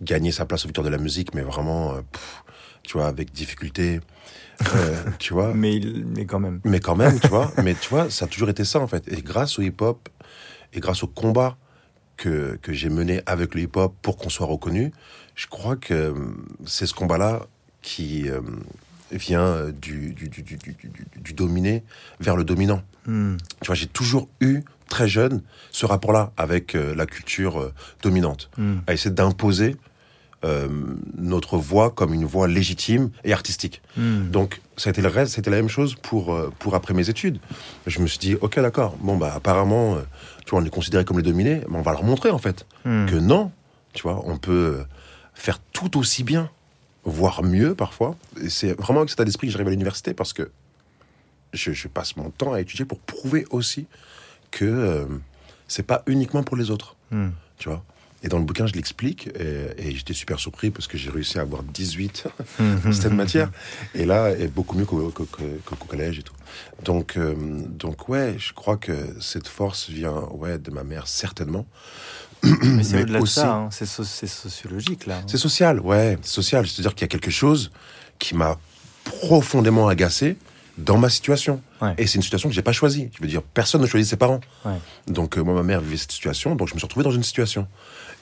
[0.00, 2.42] gagné sa place au victoire de la musique, mais vraiment, pff,
[2.84, 4.00] tu vois, avec difficulté,
[4.74, 5.52] euh, tu vois.
[5.54, 6.60] Mais, mais quand même.
[6.64, 9.06] Mais quand même, tu vois, mais tu vois, ça a toujours été ça en fait.
[9.12, 10.08] Et grâce au hip-hop
[10.72, 11.56] et grâce au combat
[12.22, 14.92] que, que j'ai mené avec le hip-hop pour qu'on soit reconnu,
[15.34, 16.14] je crois que euh,
[16.64, 17.46] c'est ce combat-là
[17.82, 18.40] qui euh,
[19.10, 20.14] vient euh, du,
[21.34, 21.82] dominé
[22.20, 22.82] vers le dominant.
[23.06, 23.36] Hmm.
[23.60, 28.50] Tu vois, j'ai toujours eu, très jeune, ce rapport-là avec euh, la culture euh, dominante,
[28.56, 28.78] Hmm.
[28.86, 29.76] à essayer d'imposer
[30.44, 30.68] euh,
[31.16, 33.80] notre voix comme une voix légitime et artistique.
[33.96, 34.28] Hmm.
[34.30, 37.38] Donc, été le reste, c'était la même chose pour, euh, pour après mes études.
[37.86, 40.00] Je me suis dit, ok, d'accord, bon, bah, apparemment, euh,
[40.44, 42.66] tu vois, on est considéré comme les dominés, mais on va leur montrer, en fait,
[42.84, 43.06] Hmm.
[43.06, 43.52] que non,
[43.92, 44.84] tu vois, on peut
[45.34, 46.50] faire tout aussi bien,
[47.04, 48.16] voire mieux parfois.
[48.42, 50.50] Et c'est vraiment avec cet état d'esprit que j'arrive à l'université parce que
[51.52, 53.86] je, je passe mon temps à étudier pour prouver aussi
[54.50, 55.04] que euh,
[55.68, 57.30] c'est pas uniquement pour les autres Hmm.
[57.58, 57.84] tu vois?
[58.24, 61.38] Et dans le bouquin, je l'explique, et, et j'étais super surpris parce que j'ai réussi
[61.38, 62.24] à avoir 18
[62.58, 62.76] Hmm.
[62.84, 63.50] dans cette matière.
[63.94, 65.08] Et là, est beaucoup mieux qu'au
[65.88, 66.34] collège et tout.
[66.84, 67.34] Donc, euh,
[67.68, 71.66] donc ouais, je crois que cette force vient ouais, de ma mère, certainement.
[72.42, 73.68] Mais c'est au-delà de aussi- ça, hein.
[73.70, 75.20] c'est so- c'est sociologique là.
[75.26, 76.66] C'est social, ouais, c'est social.
[76.66, 77.70] C'est-à-dire qu'il y a quelque chose
[78.18, 78.58] qui m'a
[79.04, 80.36] profondément agacé
[80.78, 81.60] dans ma situation.
[81.80, 81.94] Ouais.
[81.98, 83.10] Et c'est une situation que j'ai pas choisie.
[83.16, 84.40] Je veux dire, personne ne choisit ses parents.
[84.64, 84.72] Ouais.
[85.06, 87.22] Donc euh, moi, ma mère vivait cette situation, donc je me suis retrouvé dans une
[87.22, 87.66] situation.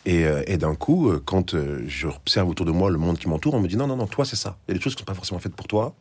[0.07, 3.29] Et, euh, et d'un coup, euh, quand euh, j'observe autour de moi le monde qui
[3.29, 4.57] m'entoure, on me dit non, non, non, toi c'est ça.
[4.67, 5.95] Il y a des choses qui sont pas forcément faites pour toi.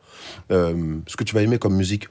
[0.52, 2.08] Euh, ce que tu vas aimer comme musique,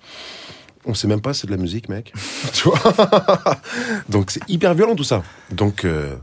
[0.84, 2.12] on sait même pas si c'est de la musique, mec.
[2.52, 2.78] tu vois
[4.10, 5.22] Donc c'est hyper violent tout ça.
[5.50, 6.14] Donc euh,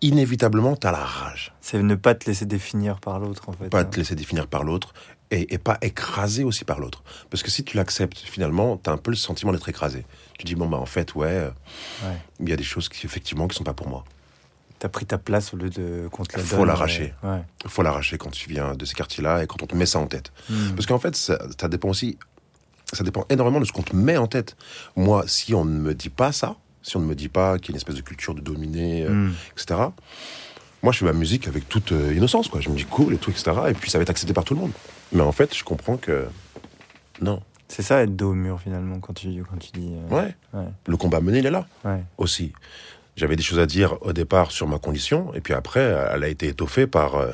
[0.00, 1.52] inévitablement, t'as la rage.
[1.60, 3.68] C'est ne pas te laisser définir par l'autre en fait.
[3.68, 3.84] Pas hein.
[3.84, 4.94] te laisser définir par l'autre
[5.30, 7.02] et, et pas écraser aussi par l'autre.
[7.28, 10.06] Parce que si tu l'acceptes, finalement, t'as un peu le sentiment d'être écrasé.
[10.38, 11.50] Tu dis bon bah en fait ouais,
[12.04, 12.16] Ouais.
[12.40, 14.04] il y a des choses qui effectivement qui sont pas pour moi.
[14.78, 17.12] T'as pris ta place au lieu de qu'on te la Faut l'arracher.
[17.24, 17.42] Ouais.
[17.64, 19.98] Il faut l'arracher quand tu viens de ces quartiers-là et quand on te met ça
[19.98, 20.32] en tête.
[20.48, 20.74] Hmm.
[20.76, 22.16] Parce qu'en fait, ça, ça dépend aussi,
[22.92, 24.56] ça dépend énormément de ce qu'on te met en tête.
[24.94, 27.70] Moi, si on ne me dit pas ça, si on ne me dit pas qu'il
[27.70, 29.32] y a une espèce de culture de dominer, euh, Hmm.
[29.52, 29.80] etc.,
[30.80, 32.60] moi, je fais ma musique avec toute euh, innocence, quoi.
[32.60, 34.54] Je me dis cool et tout, etc., et puis ça va être accepté par tout
[34.54, 34.70] le monde.
[35.10, 36.28] Mais en fait, je comprends que
[37.20, 37.42] non.
[37.66, 39.90] C'est ça être dos au mur finalement quand tu, quand tu dis.
[39.92, 40.36] euh, Ouais.
[40.54, 40.68] Ouais.
[40.86, 42.02] Le combat mené, il est là ouais.
[42.16, 42.52] aussi.
[43.18, 46.28] J'avais des choses à dire au départ sur ma condition, et puis après, elle a
[46.28, 47.32] été étoffée par euh,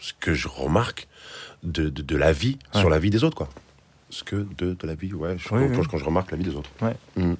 [0.00, 1.08] ce que je remarque
[1.64, 2.80] de, de, de la vie Ouais.
[2.80, 3.48] sur la vie des autres, quoi.
[4.08, 5.86] Ce que de, de la vie, ouais, je, Oui, quand, oui.
[5.90, 6.70] quand je remarque la vie des autres.
[6.80, 6.94] Ouais.
[7.16, 7.34] Mm.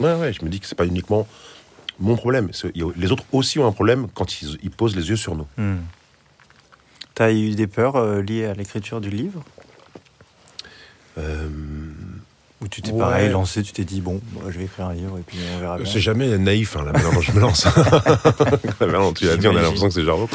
[0.00, 1.28] Ouais, ouais, je me dis que c'est pas uniquement
[2.00, 2.50] mon problème.
[2.96, 5.46] Les autres aussi ont un problème quand ils, ils posent les yeux sur nous.
[5.56, 5.76] Hmm.
[7.14, 9.44] T'as eu des peurs euh, liées à l'écriture du livre?
[11.18, 11.48] Euh,
[12.64, 12.98] Ou tu t'es Ouais.
[12.98, 15.60] pareil lancé, tu t'es dit bon, moi, je vais écrire un livre et puis on
[15.60, 15.84] verra bien.
[15.84, 17.64] c'est jamais naïf, hein, la manière dont je me lance.
[18.80, 20.30] La manière dont tu l'as dit, on a l'impression que c'est genre, hop,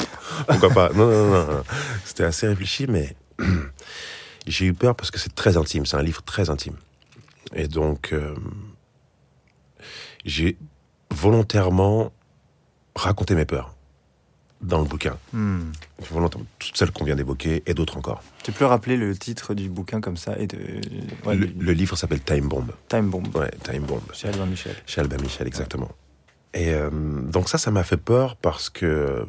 [0.48, 0.90] pourquoi pas.
[0.94, 1.64] Non, non, non, non.
[2.06, 3.16] C'était assez réfléchi, mais
[4.48, 5.88] j'ai eu peur parce que c'est très intime.
[5.88, 6.76] C'est un livre très intime.
[7.56, 8.36] Et donc, euh,
[10.24, 10.56] j'ai
[11.12, 12.12] volontairement
[12.96, 13.74] raconté mes peurs
[14.62, 15.18] dans le bouquin.
[15.34, 15.72] Hmm.
[16.12, 18.22] Volontairement, toutes celles qu'on vient d'évoquer et d'autres encore.
[18.44, 20.58] Tu peux rappeler le titre du bouquin comme ça et de
[21.26, 22.72] ouais, le, livre s'appelle Time Bomb.
[22.88, 24.02] Time Bomb Ouais, Time Bomb.
[24.14, 24.76] chez Albin Michel.
[24.86, 25.90] Chez Albin Michel, exactement.
[26.54, 29.26] Et euh, donc ça, ça m'a fait peur parce que,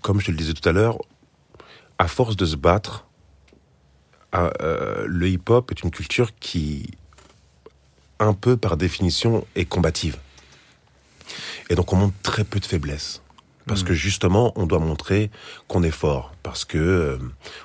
[0.00, 0.98] comme je te le disais tout à l'heure,
[1.98, 3.06] à force de se battre,
[4.32, 6.90] à, euh, le hip-hop est une culture qui,
[8.20, 10.18] un peu par définition, est combative.
[11.68, 13.22] Et donc on montre très peu de faiblesse.
[13.66, 13.88] Parce Mhm.
[13.88, 15.30] que justement, on doit montrer
[15.68, 16.32] qu'on est fort.
[16.42, 17.18] Parce que euh,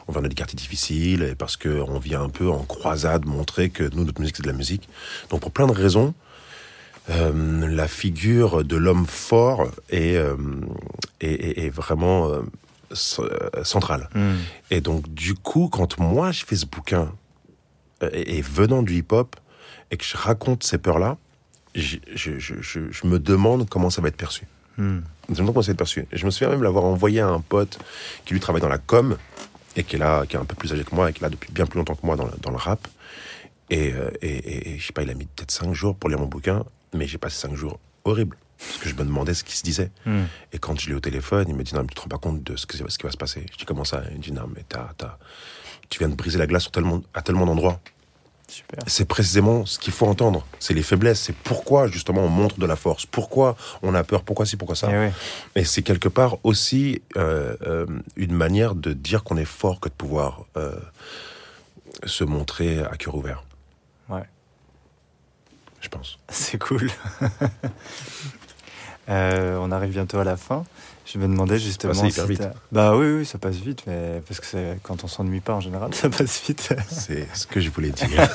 [0.07, 3.69] on vient de des quartiers difficiles et parce qu'on vient un peu en croisade montrer
[3.69, 4.89] que nous, notre musique, c'est de la musique.
[5.29, 6.13] Donc pour plein de raisons,
[7.09, 10.35] euh, la figure de l'homme fort est, euh,
[11.19, 12.41] est, est- vraiment euh,
[13.19, 14.09] euh, centrale.
[14.15, 14.35] Hmm.
[14.71, 17.11] Et donc, du coup, quand moi je fais ce bouquin,
[18.03, 19.35] euh, et, et venant du hip-hop,
[19.91, 21.17] et que je raconte ces peurs-là,
[21.75, 24.45] je, je, je- je me demande comment ça va être perçu.
[25.29, 26.05] Demande comment ça va être perçu.
[26.11, 27.79] Je me souviens même l'avoir envoyé à un pote
[28.25, 29.17] qui lui travaille dans la com,
[29.75, 31.23] et qui est là, qui est un peu plus âgé que moi, et qui est
[31.23, 32.87] là depuis bien plus longtemps que moi dans le, dans le rap.
[33.69, 36.09] Et, euh, et, et- et je sais pas, il a mis peut-être cinq jours pour
[36.09, 38.35] lire mon bouquin, mais j'ai passé cinq jours horribles.
[38.57, 39.89] Parce que je me demandais ce qui se disait.
[40.05, 40.23] Hmm.
[40.53, 42.17] Et quand je l'ai au téléphone, il me dit non, mais tu te rends pas
[42.19, 43.45] compte de ce, que, ce qui va se passer.
[43.51, 44.03] Je dis comment ça?
[44.11, 45.17] Il me dit non, mais t'as, t'as-
[45.89, 47.79] tu viens de briser la glace sur tellement, à tellement d'endroits.
[48.87, 50.45] C'est précisément ce qu'il faut entendre.
[50.59, 51.21] C'est les faiblesses.
[51.21, 53.05] C'est pourquoi, justement, on montre de la force.
[53.05, 54.23] Pourquoi on a peur.
[54.23, 54.91] Pourquoi si, pourquoi ça.
[54.91, 55.13] Et ouais.
[55.55, 57.85] Et c'est quelque part aussi euh, euh,
[58.15, 60.75] une manière de dire qu'on est fort que de pouvoir euh,
[62.05, 63.43] se montrer à cœur ouvert.
[64.09, 64.23] Ouais.
[65.79, 66.19] Je pense.
[66.29, 66.89] C'est cool.
[69.09, 70.63] Euh, on arrive bientôt à la fin.
[71.05, 72.47] Je me demandais justement passé hyper si vite.
[72.71, 75.93] Bah oui, oui, ça passe vite, mais parce que quand on s'ennuie pas en général,
[75.95, 76.73] ça passe vite.
[76.89, 78.07] C'est ce que je voulais dire.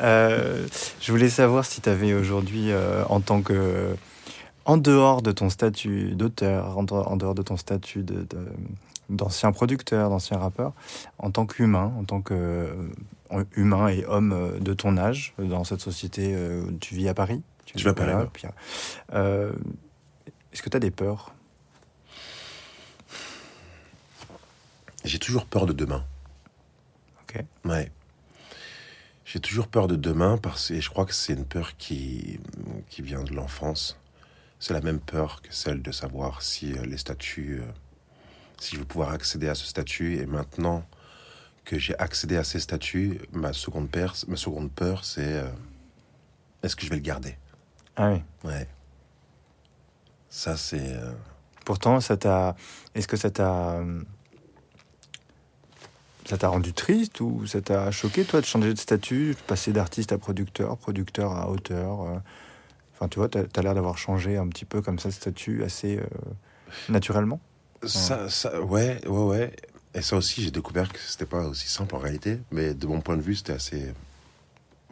[0.00, 0.66] Euh,
[1.00, 3.94] je voulais savoir si tu avais aujourd'hui, euh, en tant que.
[4.66, 8.48] En dehors de ton statut d'auteur, en, dehors- de ton statut de- de-
[9.10, 10.72] d'ancien producteur, d'ancien rappeur,
[11.18, 15.80] en tant qu'humain, en tant que euh, humain et homme de ton âge, dans cette
[15.80, 17.42] société, euh, tu vis à Paris?
[17.76, 18.30] Je vis à Paris, voilà, ouais.
[18.32, 18.46] puis,
[19.12, 19.52] euh,
[20.52, 21.34] Est-ce que tu as des peurs?
[25.04, 26.04] J'ai toujours peur de demain.
[27.22, 27.44] Ok.
[27.64, 27.90] Ouais.
[29.24, 32.38] J'ai toujours peur de demain parce que je crois que c'est une peur qui,
[32.88, 33.98] qui vient de l'enfance.
[34.60, 37.70] C'est la même peur que celle de savoir si euh, les statuts, euh,
[38.60, 40.16] si je vais pouvoir accéder à ce statut.
[40.18, 40.86] Et maintenant
[41.64, 45.50] que j'ai accédé à ces statuts, ma seconde peur, ma seconde peur, c'est euh,
[46.62, 47.36] est-ce que je vais le garder?
[47.96, 48.22] Ah oui.
[48.44, 48.66] Ouais.
[50.28, 50.80] Ça, c'est.
[50.80, 51.12] euh,
[51.64, 52.56] Pourtant, ça t'a.
[52.94, 53.74] Est-ce que ça t'a.
[53.76, 54.02] euh,
[56.26, 59.72] Ça t'a rendu triste ou ça t'a choqué, toi, de changer de statut, de passer
[59.72, 62.18] d'artiste à producteur, producteur à auteur euh,
[62.94, 65.64] Enfin, tu vois, t'as as, l'air d'avoir changé un petit peu comme ça de statut
[65.64, 66.06] assez euh,
[66.88, 67.40] naturellement?
[67.82, 69.56] Ça, ça, ouais, ouais, ouais.
[69.94, 72.40] Et ça aussi, j'ai découvert que c'était pas aussi simple en réalité.
[72.52, 73.92] Mais de mon point de vue, c'était assez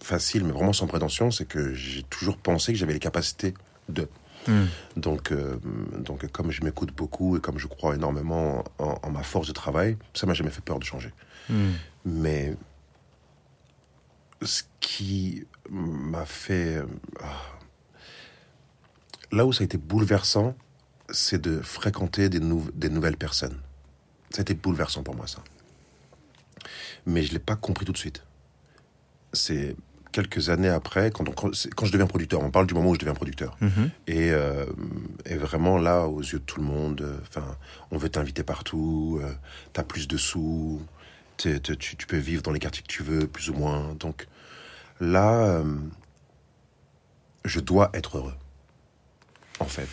[0.03, 1.31] facile, mais vraiment sans prétention.
[1.31, 3.55] C'est que j'ai toujours pensé que j'avais les capacités
[3.89, 4.09] de.
[4.97, 5.57] Donc, euh,
[5.99, 9.53] donc comme je m'écoute beaucoup et comme je crois énormément en, en ma force de
[9.53, 11.13] travail, ça m'a jamais fait peur de changer.
[11.49, 11.71] Hmm.
[12.05, 12.57] Mais
[14.43, 16.83] ce qui m'a fait...
[17.21, 17.41] ah.
[19.31, 20.57] là où ça a été bouleversant,
[21.11, 23.61] c'est de fréquenter des, nou- des nouvelles personnes.
[24.31, 25.45] Ça a été bouleversant pour moi, ça.
[27.07, 28.25] Mais je ne l'ai pas compris tout de suite.
[29.33, 29.77] C'est
[30.13, 31.53] quelques années après, quand, on- quand,
[31.87, 33.57] je deviens producteur, on parle du moment où je deviens producteur.
[33.61, 33.91] Mhm.
[34.07, 34.67] Et, euh,
[35.27, 37.41] et vraiment là, aux yeux de tout le monde, euh,
[37.91, 39.33] on veut t'inviter partout, euh,
[39.73, 40.81] t'as plus de sous,
[41.39, 43.95] tu, tu peux vivre dans les quartiers que tu veux, plus ou moins.
[43.99, 44.27] Donc
[45.01, 45.65] là, euh,
[47.45, 48.35] je dois être heureux.
[49.61, 49.89] En fait,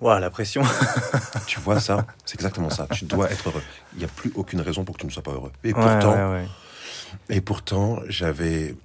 [0.00, 0.62] Ouah, la pression.
[1.46, 2.86] tu vois ça, c'est exactement ça.
[2.92, 3.62] Tu dois être heureux.
[3.94, 5.50] Il n'y a plus aucune raison pour que tu ne sois pas heureux.
[5.64, 6.48] Et Ouais, pourtant, ouais, ouais.
[7.30, 8.76] et pourtant, j'avais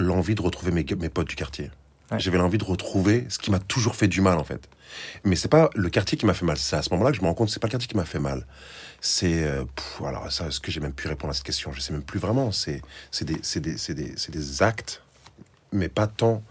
[0.00, 1.70] l'envie de retrouver mes, mes potes du quartier.
[2.10, 2.18] Ouais.
[2.18, 4.68] J'avais l'envie de retrouver ce qui m'a toujours fait du mal, en fait.
[5.24, 6.56] Mais c'est pas le quartier qui m'a fait mal.
[6.56, 7.96] C'est à ce moment-là que je me rends compte que c'est pas le quartier qui
[7.96, 8.46] m'a fait mal.
[9.00, 9.44] C'est.
[9.44, 9.64] euh,
[10.04, 11.72] alors, ça, est-ce que j'ai même pu répondre à cette question?
[11.72, 12.50] Je sais même plus vraiment.
[12.50, 12.82] C'est
[13.22, 15.02] des, des, des, des actes,
[15.72, 16.42] mais pas tant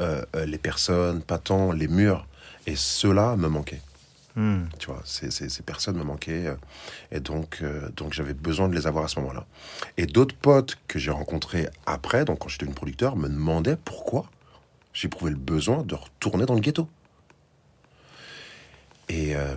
[0.00, 2.26] euh, euh, les personnes, pas tant les murs.
[2.66, 3.80] Et cela me manquait.
[4.36, 4.64] Hmm.
[4.78, 6.46] Tu vois, ces, ces, ces personnes me manquaient.
[6.46, 6.54] euh,
[7.10, 9.46] Et donc, euh, donc j'avais besoin de les avoir à ce moment-là.
[9.96, 14.26] Et d'autres potes que j'ai rencontrés après, donc quand j'étais devenu producteur, me demandaient pourquoi
[14.92, 16.88] j'éprouvais le besoin de retourner dans le ghetto.
[19.08, 19.56] Et, euh,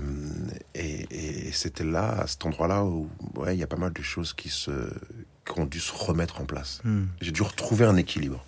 [0.74, 4.02] et, et c'était là, à cet endroit-là, où ouais, il y a pas mal de
[4.02, 4.72] choses qui, se,
[5.46, 6.82] qui ont dû se remettre en place.
[6.84, 7.06] Hmm.
[7.22, 8.44] J'ai dû retrouver un équilibre.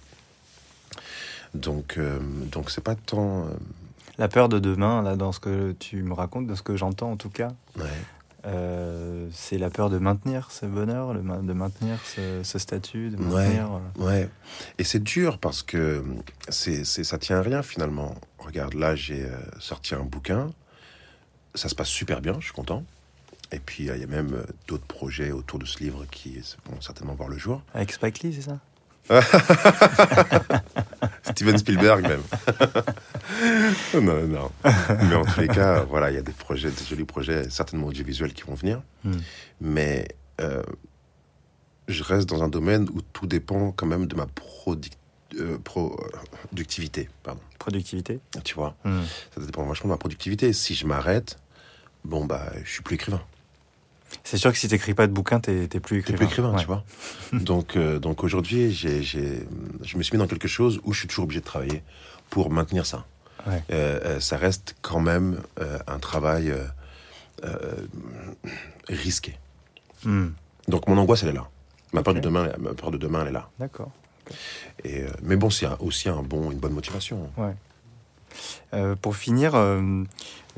[1.53, 2.19] Donc, euh,
[2.51, 3.47] donc c'est pas tant.
[4.17, 7.11] La peur de demain, là, dans ce que tu me racontes, dans ce que j'entends
[7.11, 7.83] en tout cas, ouais.
[8.45, 13.17] euh, c'est la peur de maintenir ce bonheur, le de maintenir ce, ce statut, de
[13.17, 13.23] Ouais.
[13.57, 13.71] maintenir.
[13.99, 14.29] euh, Ouais,
[14.77, 16.03] et c'est dur parce que
[16.49, 18.15] c'est, c'est, ça tient à rien finalement.
[18.39, 20.49] Regarde, là j'ai euh, sorti un bouquin,
[21.53, 22.83] ça se passe super bien, je suis content.
[23.51, 26.39] Et puis il y a même d'autres projets autour de ce livre qui
[26.69, 27.61] vont certainement voir le jour.
[27.73, 28.59] Avec Spike Lee, c'est ça?
[31.23, 32.21] Steven Spielberg même.
[34.01, 34.51] non, non.
[34.63, 37.87] Mais en tous les cas, voilà, il y a des projets, des jolis projets, certainement
[37.87, 38.81] audiovisuels qui vont venir.
[39.03, 39.17] Hmm.
[39.61, 40.07] Mais
[40.41, 40.63] euh,
[41.87, 44.93] je reste dans un domaine où tout dépend quand même de ma produc-
[45.39, 46.17] euh, pro- euh,
[46.49, 47.09] productivité.
[47.23, 47.41] Pardon.
[47.59, 49.01] Productivité Tu vois, Hmm.
[49.33, 50.53] ça dépend vachement de ma productivité.
[50.53, 51.37] Si je m'arrête,
[52.03, 53.21] bon, bah, je suis plus écrivain.
[54.27, 56.17] C'est sûr que si t'écris pas de bouquin, t'es t'es plus écrivain.
[56.17, 56.59] plus écrivain, Ouais.
[56.59, 56.83] tu vois.
[57.33, 61.25] donc, euh, donc aujourd'hui, je me suis mis dans quelque chose où je suis toujours
[61.25, 61.83] obligé de travailler
[62.31, 63.05] pour maintenir ça.
[63.45, 63.63] Ouais.
[63.71, 66.51] Euh, euh, ça reste quand même euh, un travail
[68.89, 69.37] risqué.
[70.03, 70.29] Hmm.
[70.67, 71.47] Donc mon angoisse, elle est là.
[71.93, 73.49] Ma peur, de demain, ma peur de demain, elle est là.
[73.59, 73.91] D'accord.
[74.83, 77.29] Et, mais bon, c'est aussi un bon, une bonne motivation.
[78.73, 80.03] Euh, pour finir, euh,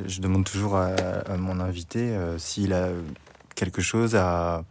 [0.05, 0.87] je demande toujours à,
[1.27, 2.89] à mon invité euh, s'il a
[3.57, 4.63] quelque chose à,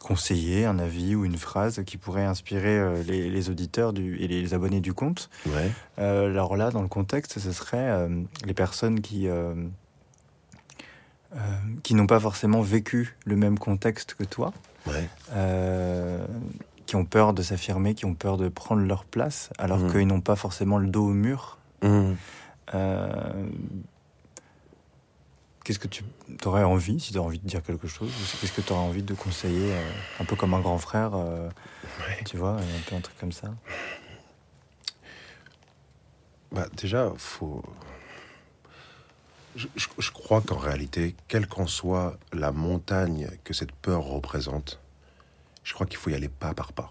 [0.00, 4.80] conseiller, un avis ou une phrase qui pourrait inspirer les, auditeurs du, et les abonnés
[4.80, 5.28] du compte.
[5.46, 5.70] Ouais.
[5.98, 8.08] alors là, dans le contexte, ce serait
[8.46, 9.28] les personnes qui
[11.82, 14.52] qui n'ont pas forcément vécu le même contexte que toi,
[16.86, 19.92] qui ont peur de s'affirmer, qui ont peur de prendre leur place, alors mmh.
[19.92, 21.58] qu'ils n'ont pas forcément le dos au mur.
[21.82, 22.14] Mmh.
[25.70, 26.02] Qu'est-ce que tu
[26.46, 28.10] aurais envie, si tu as envie de dire quelque chose
[28.40, 31.48] Qu'est-ce que tu aurais envie de conseiller euh, Un peu comme un grand frère, euh,
[32.26, 33.54] tu vois, un peu un truc comme ça?
[36.50, 37.62] Bah, Déjà, faut.
[39.54, 44.80] Je, crois qu'en réalité, quelle qu'en soit la montagne que cette peur représente,
[45.62, 46.90] je crois qu'il faut y aller pas par pas.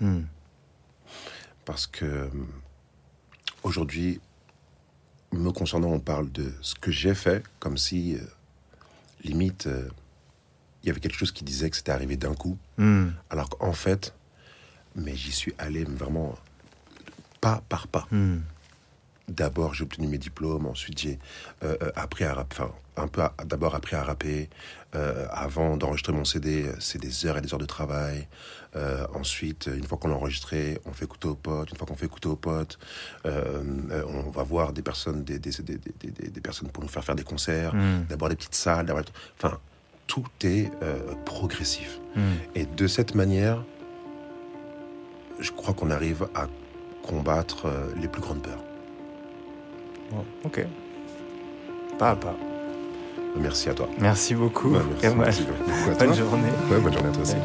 [0.00, 0.22] Hmm.
[1.66, 2.30] Parce que
[3.62, 4.22] aujourd'hui,
[5.36, 8.20] me concernant, on parle de ce que j'ai fait, comme si, euh,
[9.24, 9.88] limite, euh,
[10.82, 12.58] il y avait quelque chose qui disait que c'était arrivé d'un coup.
[12.78, 13.08] Hmm.
[13.30, 14.14] Alors qu'en fait,
[14.94, 16.36] mais j'y suis allé vraiment
[17.40, 18.06] pas par pas.
[18.10, 18.38] Hmm.
[19.28, 21.18] D'abord, j'ai obtenu mes diplômes, ensuite j'ai
[21.64, 24.48] euh, appris à rapper, enfin, un peu d'abord appris à rapper.
[25.30, 28.28] avant d'enregistrer mon CD, c'est des heures et des heures de travail.
[28.76, 31.70] Euh, ensuite, une fois qu'on l'a enregistré, on fait écouter aux potes.
[31.70, 32.78] Une fois qu'on fait écouter aux potes,
[33.24, 35.78] euh, euh, on va voir des personnes, des, des, des,
[36.28, 38.04] des, personnes pour nous faire faire des concerts, hmm.
[38.08, 38.92] d'abord des petites salles.
[39.38, 39.58] Enfin,
[40.06, 40.70] tout est
[41.24, 42.00] progressif.
[42.14, 42.34] Hmm.
[42.54, 43.64] Et de cette manière,
[45.40, 46.46] je crois qu'on arrive à
[47.02, 47.66] combattre
[48.00, 48.62] les plus grandes peurs.
[50.44, 50.64] Ok.
[51.98, 52.34] Pas à pas.
[53.38, 53.88] Merci à toi.
[53.98, 54.68] Merci beaucoup.
[55.18, 55.44] merci,
[55.98, 56.48] Bonne journée.
[56.68, 57.36] bonne journée à toi aussi.